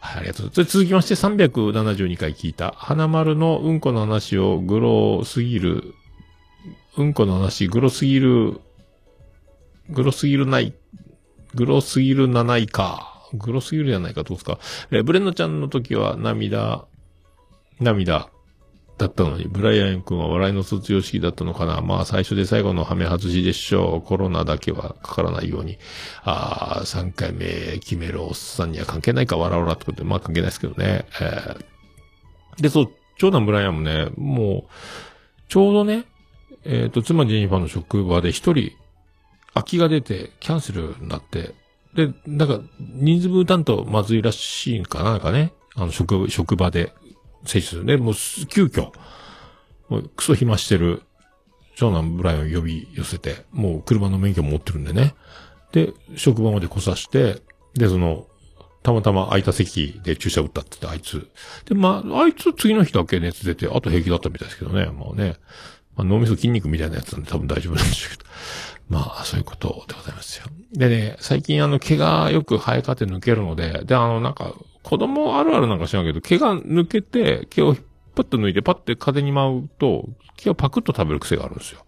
[0.00, 0.78] はい、ありがとうございます。
[0.78, 5.94] 続きまして372回聞いた、花丸のうんこの話をグロすぎる、
[6.96, 8.60] うんこの話グロすぎる、
[9.90, 10.74] グロすぎるない、
[11.54, 13.06] グロすぎるなないか。
[13.32, 14.58] グロすぎるじゃないか、どうですか。
[14.90, 16.84] えーブレンドちゃんの時は涙、
[17.78, 18.28] 涙
[19.00, 21.80] だったのに、ブライアン君は笑いの卒業式だったのかな。
[21.80, 24.06] まあ最初で最後のハメ外しでしょう。
[24.06, 25.78] コロナだけはかからないように。
[26.22, 31.06] ああ、3回目決めるおっさんには関係ないか、笑おうなってことで、まあ関係ないですけどね。
[31.20, 31.70] えー
[32.60, 34.70] で、そう、長男ブライアンもね、もう、
[35.48, 36.04] ちょうどね、
[36.64, 38.72] えっ、と、妻ジェニファーの職場で一人、
[39.54, 41.54] 空きが出て、キャンセルになって、
[41.94, 46.92] で、なんか、人数分担当まずいらしいんかな、なんかね、あの、職、職場で、
[47.44, 48.14] 接種するね、もう、
[48.48, 48.92] 急遽、
[49.88, 51.02] もう、クソ暇してる、
[51.76, 55.14] 長男ブライアン呼び寄せて、もう車の免許も持ってるんでね。
[55.72, 57.40] で、職場まで来さして、
[57.74, 58.26] で、その、
[58.82, 61.28] たまたま空いた席で注射打ったって言って、あいつ。
[61.66, 65.36] で、まあ、あいつ次の日だけ熱出て、あと平気だったみたいですけどね、もうね。
[65.96, 68.30] まあ、脳みそ筋肉みたいなやつなんで多分大丈夫なんでしょうけど。
[68.88, 70.46] まあ、そういうことでございますよ。
[70.72, 77.76] でね、最近あの、毛がよく生えかって抜けるので、で、あの、なんか、子供あるあるなんか知らんけど、毛が抜けて、毛を
[78.14, 81.84] パッと抜いて、パッて風に舞うと、毛をパクッと食べる癖があるんですよ。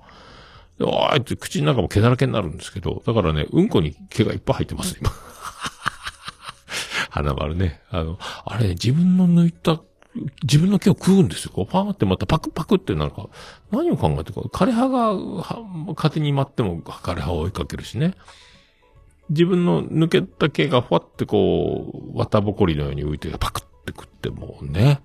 [0.78, 5.10] で、おーいって口の中も毛だらけになるんですけど、だからね、うんこに毛がいっぱい入ってます、今。
[7.10, 7.82] 花丸ね。
[7.90, 9.80] あの、あれね、自分の抜いた、
[10.42, 11.52] 自分の毛を食うんですよ。
[11.54, 13.28] こう、パーってまたパクパクってなんか、
[13.70, 18.14] 何を考えてるか、枯葉が、は風に舞っても枯葉を追いかけるしね。
[19.32, 25.00] 自分の抜けた毛がふわってこう、綿ぼこりのように浮いて、パクって食ってもうね、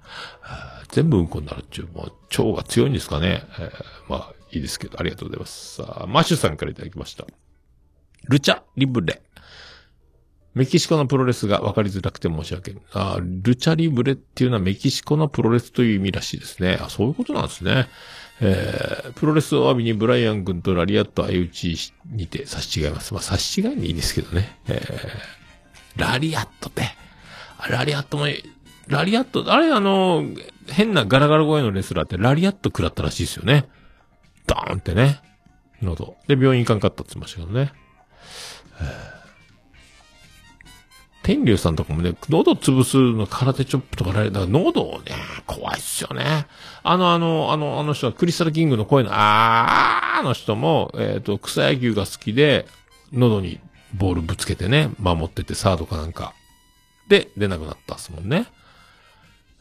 [0.90, 3.44] 全部うんこになるっていう、もう腸が強いんですかね。
[3.60, 3.72] えー
[4.10, 5.76] まあ、いいですけど、ありがとうございます。
[5.76, 7.26] さあ、マッシュさんからいただきました。
[8.30, 9.22] ルチャリブレ。
[10.58, 12.82] メキシコのプロレスが分かりづらくて申し訳ない。
[12.94, 16.80] あルチャリブレっていうのはメキシコのプロレスという意味らしいですね。
[16.82, 17.88] あ、そういうことなんですね。
[18.40, 23.14] えー、プロレスを浴びにブライアン君とラリアット相打ちにて差し違います。
[23.14, 24.60] まあ、差し違いでいいですけどね。
[24.68, 26.84] えー、ラリアットって。
[27.70, 28.26] ラリアットも、
[28.88, 30.24] ラリアット、あれあの、
[30.68, 33.68] 変なガラガラ声のレスラーってラリアット食らったらしいですよね。
[34.46, 35.22] ドーンってね。
[35.82, 36.18] 喉。
[36.28, 37.74] で、病院行かんかったって言ってましたけどね。
[41.28, 45.12] 天竜さんとかもね、喉潰すの空手チョップとかだから喉をね、
[45.46, 46.48] 怖いっすよね。
[46.84, 52.66] あの、あの、あの、あの人はクリスタルキングの声の、あーの人も、えっ、と、草野球が好きで、
[53.12, 53.60] 喉に
[53.94, 56.34] ボールぶつけてね、守ってて、サードかなんか。
[57.10, 58.46] で、出なくなったっすもんね。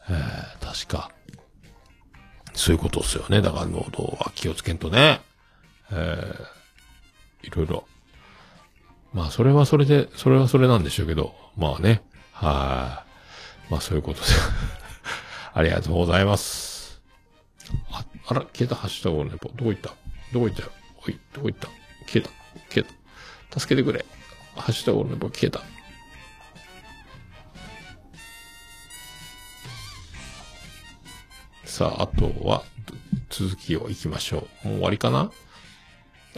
[0.09, 1.11] えー、確か。
[2.53, 3.41] そういうことっすよね。
[3.41, 5.19] だから喉は気をつけんとね。
[5.91, 7.85] えー、いろいろ。
[9.17, 12.03] まあ、それはそれで、それはそれなんでしょうけど、まあね。
[12.33, 13.03] は
[13.67, 13.71] い。
[13.71, 14.27] まあ、そういうことで。
[15.55, 17.01] ありがとうございます。
[17.91, 19.49] あ、あら、消えた、ハッシュタグオルネポ。
[19.55, 19.89] どこ行った？
[20.31, 20.71] どこ行ったよ？
[21.07, 21.67] おい、どこ行った？
[22.05, 22.29] 消えた、
[22.69, 22.93] 消え
[23.49, 23.59] た。
[23.59, 24.05] 助けてくれ。
[24.55, 25.61] ハッシュタグオルネポ消えた。
[31.65, 32.63] さあ、あとは、
[33.31, 34.67] 続きを行きましょう。
[34.67, 35.31] もう終わりかな？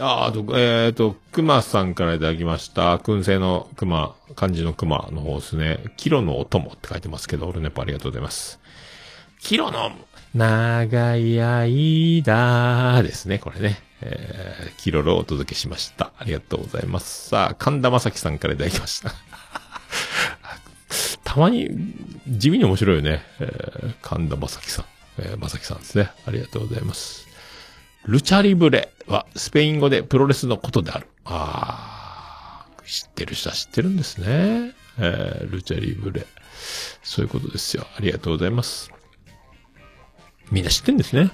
[0.00, 2.96] ああと、えっ、と、熊さんからいただきました。
[2.96, 5.78] 燻製の熊、漢字の熊の方ですね。
[5.98, 8.58] キロのお供って書いてますけど、俺ね、ありがとうございます。
[9.40, 9.92] キロの、
[10.34, 13.78] 長い間ですね、これね。
[14.02, 16.12] えー、キロロをお届けしました。
[16.18, 17.28] ありがとうございます。
[17.28, 19.12] さあ、神田正輝さんからいただきました。
[21.24, 21.68] たまに、
[22.26, 23.22] 地味に面白いよね。
[23.40, 24.84] えー、神田正輝さん。
[25.18, 26.10] えー、正輝さんですね。
[26.26, 27.28] ありがとうございます。
[28.04, 31.06] ルチャリブレはスペイン語でプロレスのことである。
[31.24, 34.74] ああ、知ってる人は知ってるんですね。
[34.98, 36.26] えー、ルチャリブレ。
[37.02, 37.86] そういうことですよ。
[37.96, 38.90] ありがとうございます。
[40.50, 41.30] みんな知ってんですね。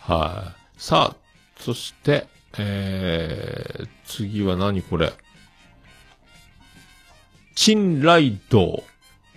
[0.00, 0.80] はい。
[0.80, 1.16] さあ、
[1.60, 2.26] そして、
[2.58, 5.12] えー、次は何これ。
[7.54, 8.82] チンライド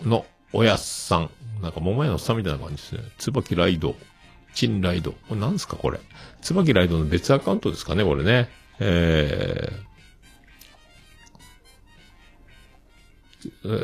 [0.04, 1.30] のおやっさん。
[1.62, 3.02] なんか桃屋のおっさんみたいな感じですね。
[3.18, 3.96] 椿ライド。
[4.54, 5.12] チンライド。
[5.12, 5.76] これ何すか？
[5.76, 6.00] これ。
[6.42, 8.04] 椿ライドの別アカウントですかね？
[8.04, 8.50] これね。
[8.80, 9.92] えー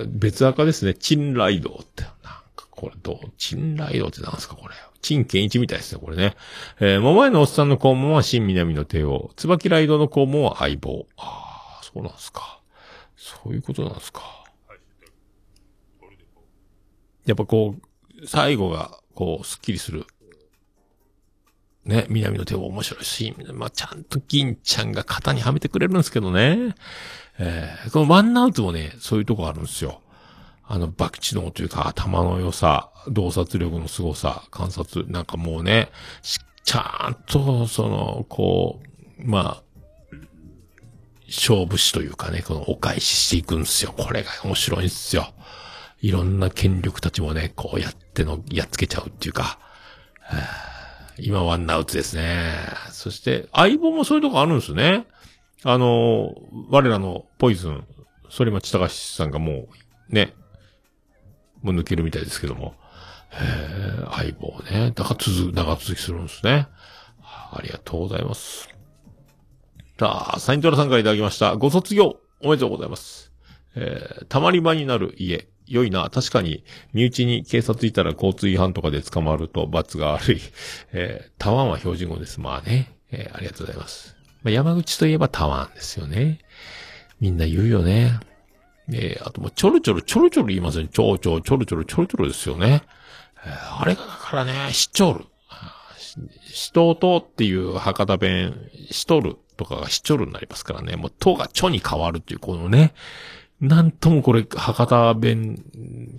[0.07, 0.93] 別赤ですね。
[0.93, 2.03] チンライドって。
[2.03, 2.11] なん
[2.55, 3.31] かこれどう？
[3.39, 4.55] チンライドってなんですか？
[4.55, 4.75] これ。
[5.01, 6.35] チンケンイチみたいですね、これね。
[6.79, 9.31] えー、桃前のおっさんの肛門は新南の帝王。
[9.35, 11.07] 椿ライドの肛門は相棒。
[11.17, 12.61] ああ、そうなんすか。
[13.15, 14.21] そういうことなんですか。
[17.25, 17.75] やっぱこ
[18.21, 20.05] う、最後が、こう、スッキリする。
[21.87, 26.75] ね、南の手を面白いし、まあ、ちゃんと銀ちゃんが型にはめてくれるんですけどね。
[27.39, 30.01] えー、このワンアウトもね、そういうとこあるんですよ。
[30.63, 35.89] あの、爆知能というか、頭の良さ、洞察力の凄さ、観察、なんかもうね、
[36.65, 38.81] ちゃんと、その、こ
[39.19, 39.63] う、まあ、
[41.27, 43.93] 勝負師というかね、このお返ししていくんですよ。
[43.97, 45.33] これが面白いんですよ。
[46.01, 49.59] いろんな権力たちもね、こうやっての、やっつけちゃうっていうか、
[50.21, 50.66] はあ
[51.19, 52.53] 今ワンアウトですね。
[52.91, 55.05] そして、相棒もそういうとこあるんですね。
[55.63, 56.35] あの、
[56.69, 57.85] 我らのポイズン、
[58.29, 59.67] 反町隆史さんがも
[60.09, 60.33] う、ね、
[61.61, 62.75] もう抜けるみたいですけども。
[63.31, 64.91] へー相棒ね。
[64.95, 66.67] だから続、長続きするんですね。
[67.21, 68.69] ありがとうございます。
[69.99, 71.55] さあ、サイントラさんからいただきました。
[71.55, 73.31] ご卒業、おめでとうございます。
[73.75, 75.47] えー、たまり場になる家。
[75.67, 76.09] 良いな。
[76.09, 76.63] 確かに、
[76.93, 80.41] 身内に警察いたら交通違反とかで捕まると罰が悪い。
[80.93, 82.39] えー、タワンは標準語です。
[82.39, 82.93] まあね。
[83.11, 84.15] えー、ありがとうございます。
[84.43, 86.39] まあ、山口といえばタワンですよね。
[87.19, 88.19] みんな言うよね。
[88.89, 90.87] えー、あともうちょろちょろちょろちょろ言いません。
[90.87, 92.83] ちょうちょうちょろちょろちょろちょろですよね。
[93.45, 95.25] えーあれがだからね、しちょる。
[95.97, 96.17] し
[96.67, 100.95] しとうとっていう博多弁、しとるとかがしちょるになりますからね。
[100.95, 102.93] もうとがちょに変わるっていうこのね。
[103.59, 105.63] なんともこれ、博多弁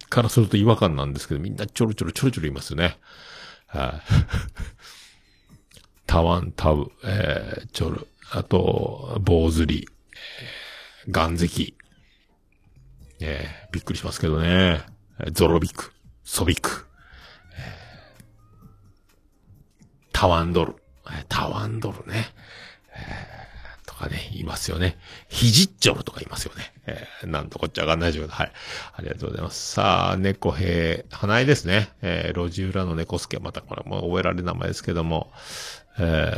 [0.08, 2.98] からすると違和感なんですけど、みんなちょろちょろちょろちょろいますよね。
[3.66, 4.12] はい。
[6.06, 9.88] タワン、タウ、えー、チョル、あと、棒釣り、
[11.06, 11.76] えー、ガンゼキ、
[13.20, 14.80] えー、びっくりしますけどね。
[15.32, 15.92] ゾロビク、
[16.24, 16.86] ソビク、
[17.56, 18.28] えー
[20.12, 20.74] タワンドル、
[21.06, 22.26] えータワンドルね。
[22.92, 23.37] えー
[23.98, 24.96] かね、いますよね。
[25.28, 26.72] ヒジッチョルとかいますよね。
[26.86, 28.52] えーなんとこっちゃわかんないですけど、はい。
[28.94, 29.72] ありがとうございます。
[29.72, 31.90] さあ、猫兵、花江ですね。
[32.02, 35.30] えー路地裏の猫助、またこれも覚えられる名前ですけども、
[35.98, 36.32] え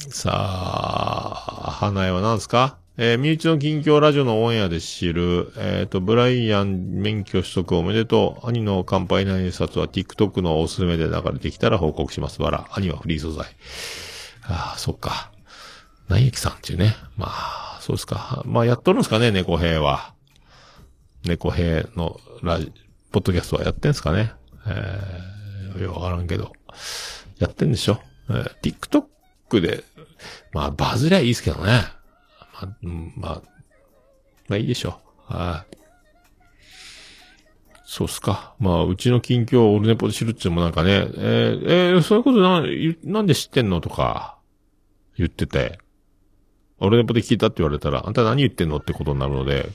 [0.00, 2.78] ーさあ、花江は何ですか？
[2.98, 8.46] えー身内の近況ラジオのオンエアで知る、えっ、と、ブライアン免許取得おめでとう。
[8.48, 12.40] 兄の乾杯の演札は TikTok のおすすめで流れてきたら報告します。
[12.42, 12.68] わら。
[12.72, 13.46] 兄はフリー素材。
[14.44, 15.30] ああ、そっか。
[16.08, 16.96] ナイユキさんっていうね。
[17.16, 18.42] まあ、そうですか。
[18.46, 20.14] まあ、やっとるんですかね、猫兵は。
[21.24, 22.72] 猫兵のラジ、
[23.10, 24.32] ポッドキャストはやってんすかね。
[24.66, 26.52] えー、よくわからんけど。
[27.38, 28.00] やってんでしょ。
[28.28, 29.84] えー、TikTok で、
[30.52, 31.82] まあ、バズりゃいいですけどね。
[32.52, 33.42] まあ、うん、まあ、
[34.48, 35.34] まあいいでしょう。
[35.34, 35.76] はい。
[37.84, 38.54] そうっすか。
[38.58, 41.08] まあ、うちの近況をオルネポで知るっていうのもなんかね、えー、
[41.92, 42.62] えーそういうことな、
[43.04, 44.38] なんで知ってんのとか、
[45.16, 45.78] 言ってて、
[46.80, 49.70] オルネポで聞いたって言われたら、あんた何言ってんのってことになるので、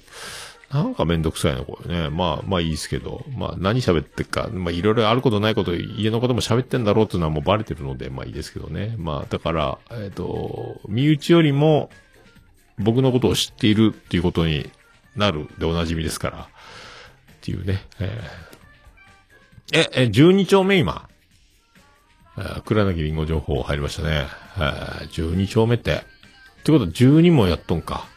[0.71, 2.09] なんかめんどくさいな、これね。
[2.09, 8.95] まあ、まあいいですけど、まあ何喋ってっか、まあいろいろあることないこと、家のことも喋ってんだろうっていうのはもうバレてるので、まあいいですけどね。
[8.97, 11.89] まあだから、えっ、と、身内よりも
[12.77, 14.69] 僕のことを知っているっていうことに
[15.15, 16.45] なるでおなじみですから、っ
[17.41, 17.83] ていうね。
[17.99, 18.51] えー
[19.73, 21.07] え、え、12丁目今？
[22.37, 24.27] えー、倉柳りんご情報入りましたね。
[24.57, 26.03] えー、12丁目って。
[26.61, 28.07] ってことは12もやっとんか。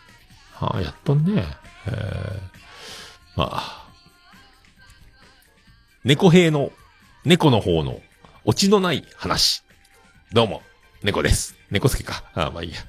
[0.52, 1.44] はあ、やっとんね。
[1.86, 1.94] えー、
[3.36, 3.88] まあ。
[6.04, 6.70] 猫兵の、
[7.24, 8.00] 猫の方の、
[8.44, 9.62] オチのない話。
[10.34, 10.62] どうも、
[11.02, 11.56] 猫です。
[11.70, 12.22] 猫助か。
[12.34, 12.80] ああ、まあいいや。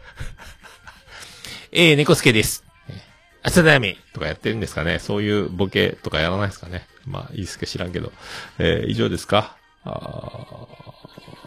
[1.71, 2.65] えー、猫助です。
[2.89, 3.01] え
[3.41, 8.11] 朝だめとかやってるんですかねそういうボケとかやらないですかねまあ、いいっすか知らんけど。
[8.59, 9.55] えー、以上ですか？
[9.85, 10.67] あ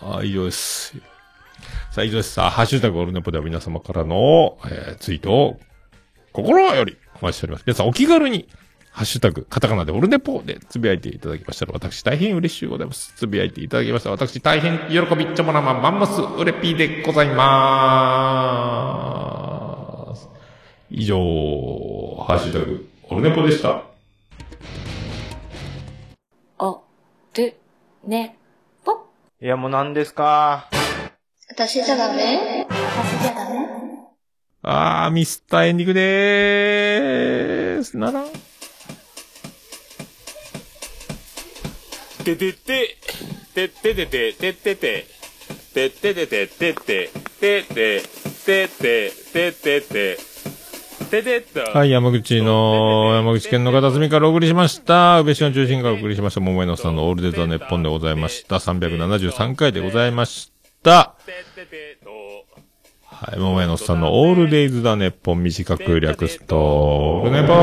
[0.01, 0.95] あ、以上です。
[1.99, 2.33] さあ、以上です。
[2.35, 5.59] さあ、ハッシュタグオルネポでは皆様からの、えー、ツイートを、
[6.33, 7.65] 心よりお待ちしております。
[7.67, 8.49] 皆さんお気軽に、
[8.93, 13.15] ハッシュタグ、カタカナでオルネポでつぶやいていただきましたら、私大変嬉しいございます。
[13.17, 14.13] つぶやいていただきました。
[14.13, 17.35] 私大変喜びっちょもなまマンモスウレピーでございま
[20.15, 20.29] す。
[20.93, 21.17] 以上、
[22.29, 23.83] ハッシュタグ、オルネポでした。
[26.61, 26.81] お、
[27.35, 27.57] る、
[28.07, 28.39] ね、
[28.85, 28.93] ぽ。
[29.43, 30.69] いや、もう何ですか？
[31.51, 32.67] 私じゃダメ？
[32.69, 33.57] 私じゃダメ？
[34.63, 37.97] あー、ミスったエンディングでーす。
[37.97, 38.27] ならん。
[42.25, 42.97] ててて、
[43.55, 45.07] てててて、ててて、
[45.73, 48.03] てててて、てて、てて、
[48.45, 50.19] てて、ててて、
[51.11, 51.61] ててっと。
[51.79, 55.21] はい、山口の、山口県の片隅からお送りしました。
[55.21, 58.57] 宇部市の中心からお送りしました、桃江のさんのオールデータネッポンでございました。
[58.57, 60.58] 373回でございました。
[60.83, 61.14] た。
[63.05, 67.59] はい、桃江のさんのオールデイズだネッポン短く略すと、オールネポン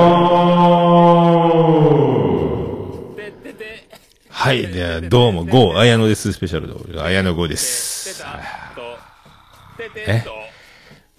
[4.30, 8.24] はい、では、どうも、ゴー、綾野です、スペシャルで、綾野ゴーです。
[10.08, 10.24] え？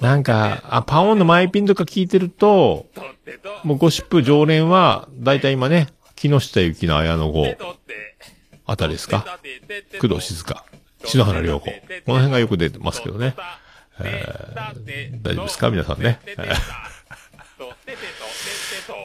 [0.01, 2.87] なんか、あ、パオンのマイピンとか聞いてると、
[3.65, 7.47] もうゴシップ常連は、だいたい今ね、木下ゆきの綾野剛
[8.67, 9.39] あたりですか？
[10.01, 10.65] 工藤静香、
[11.05, 11.67] 篠原涼子。
[11.67, 11.73] こ
[12.09, 13.35] の辺がよく出てますけどね。
[14.01, 15.71] えー大丈夫ですか？
[15.71, 16.21] 皆さんね。
[16.27, 16.55] え ー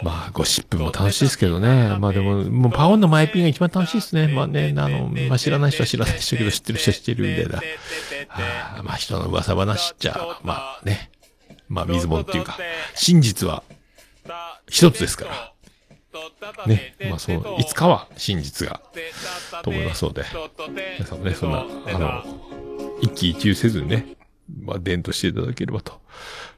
[0.03, 1.95] まあ、ゴシップも楽しいですけどね。
[1.99, 4.27] まあでも、もうパオンのマイピンが一番楽しいですね。
[4.27, 7.57] まあね、あの、まあ知らない人は知らない人だけど知ってる人は知ってるみたいな。
[8.27, 11.11] はあまあ人の噂話っちゃ、まあね。
[11.69, 12.57] まあ水物っていうか、
[12.95, 13.63] 真実は
[14.69, 15.50] 一つですから。
[16.67, 16.95] ね。
[17.09, 18.81] まあそう、いつかは真実が、
[19.63, 20.23] と思いますので。
[20.97, 22.23] 皆さんもね、そんな、あの、
[23.01, 24.17] 一喜一憂せずにね、
[24.63, 26.01] まあ伝としていただければと、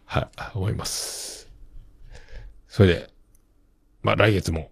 [0.06, 1.50] はい、思います。
[2.68, 3.10] それで、
[4.02, 4.72] まあ来月も、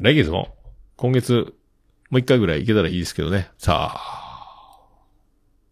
[0.00, 0.56] 来月も、
[0.96, 1.54] 今月、
[2.10, 3.50] もう一回ぐらい行けたらいいですけどね。
[3.58, 4.24] さあ。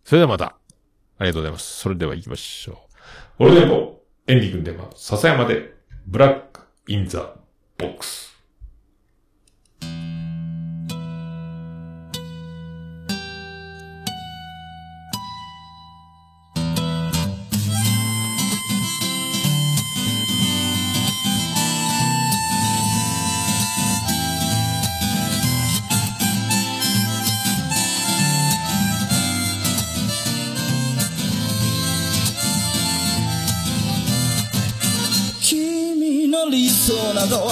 [0.04, 0.56] それではまた、
[1.18, 1.78] ありがとうございます。
[1.78, 2.88] それでは行きましょ
[3.38, 3.44] う。
[3.44, 5.74] オルネポ、エンディングでは、笹山で、
[6.06, 7.34] ブラックインザ
[7.82, 8.22] ボックス。
[36.50, 37.51] 理想など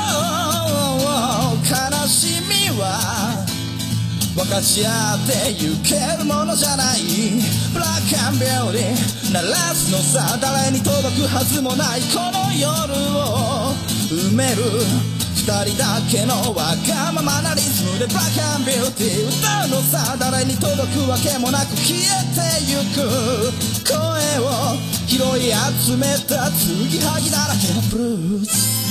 [2.11, 3.47] しみは
[4.35, 7.39] 分かち合ってゆけるものじゃない。
[7.71, 13.71] ブラックアンビューティー鳴らすのさ誰に届くはずもないこの夜を
[14.11, 14.83] 埋める
[15.39, 23.07] 二人だけのわがままなリズムでブラックアンビューティー歌うのさ誰に届くわけもなく消えてゆく。
[23.87, 23.95] 声
[24.43, 24.75] を
[25.07, 25.55] 拾い
[25.87, 28.90] 集めた継ぎはぎだらけのブルース。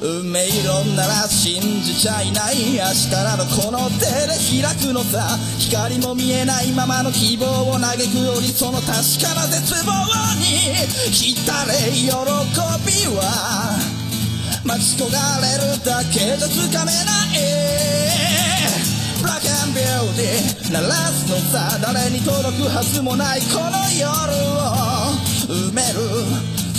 [0.00, 5.36] 運命論なら信じちゃいない明日などこの手で開くのさ。
[5.58, 8.86] 光も見えないままの希望を嘆くよりその確
[9.20, 9.92] かな絶望
[10.38, 10.44] に
[11.10, 11.34] 浸
[11.66, 12.14] れ喜び
[13.16, 13.76] は
[14.64, 17.88] 待ち焦がれるだけじゃつかめない。
[19.20, 21.78] ブラックアンビューティー鳴らすのさ。
[21.82, 24.06] 誰に届くはずもないこの夜
[24.46, 24.78] を。
[25.48, 26.57] 埋める。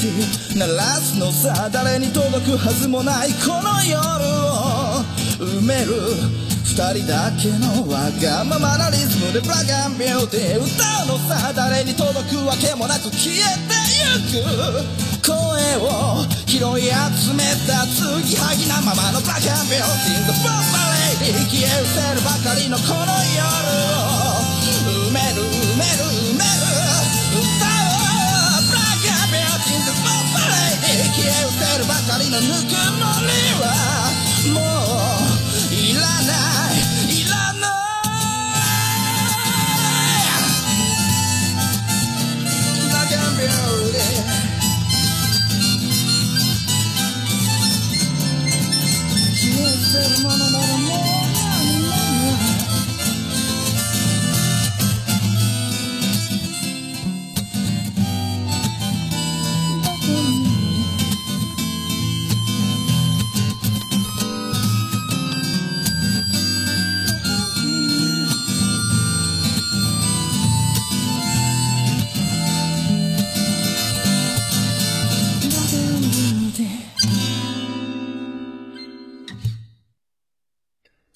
[0.00, 5.04] ティー鳴らすのさ誰に届くはずもないこの夜を。
[5.36, 5.92] 埋める
[6.64, 13.36] 二人だけのわがままなリズムでブラックビューティー歌うのさ誰に届くわけもなく消え
[13.68, 15.36] てゆく声
[15.84, 20.64] を拾い集めた継ぎはぎなままのブラックビューティー The Bomb
[21.20, 23.04] Lady 消え失せるばかりのこの
[23.36, 23.44] 夜
[24.00, 24.48] を。
[25.08, 26.09] 埋める埋める。
[31.20, 33.99] 消え失せるばかりのぬくもりは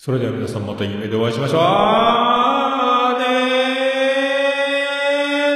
[0.04, 1.60] それでは皆さんまた夢でお会いしましょう。
[1.60, 1.64] ね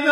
[0.01, 0.11] ーな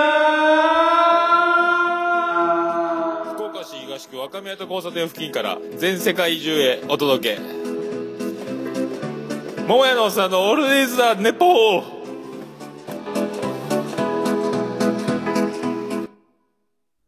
[3.34, 7.42] 福岡市東区若宮と交差点付近から全世界中へお届け。
[9.68, 11.97] 桃屋のおっさんのオールディーズ・ザ・ネポー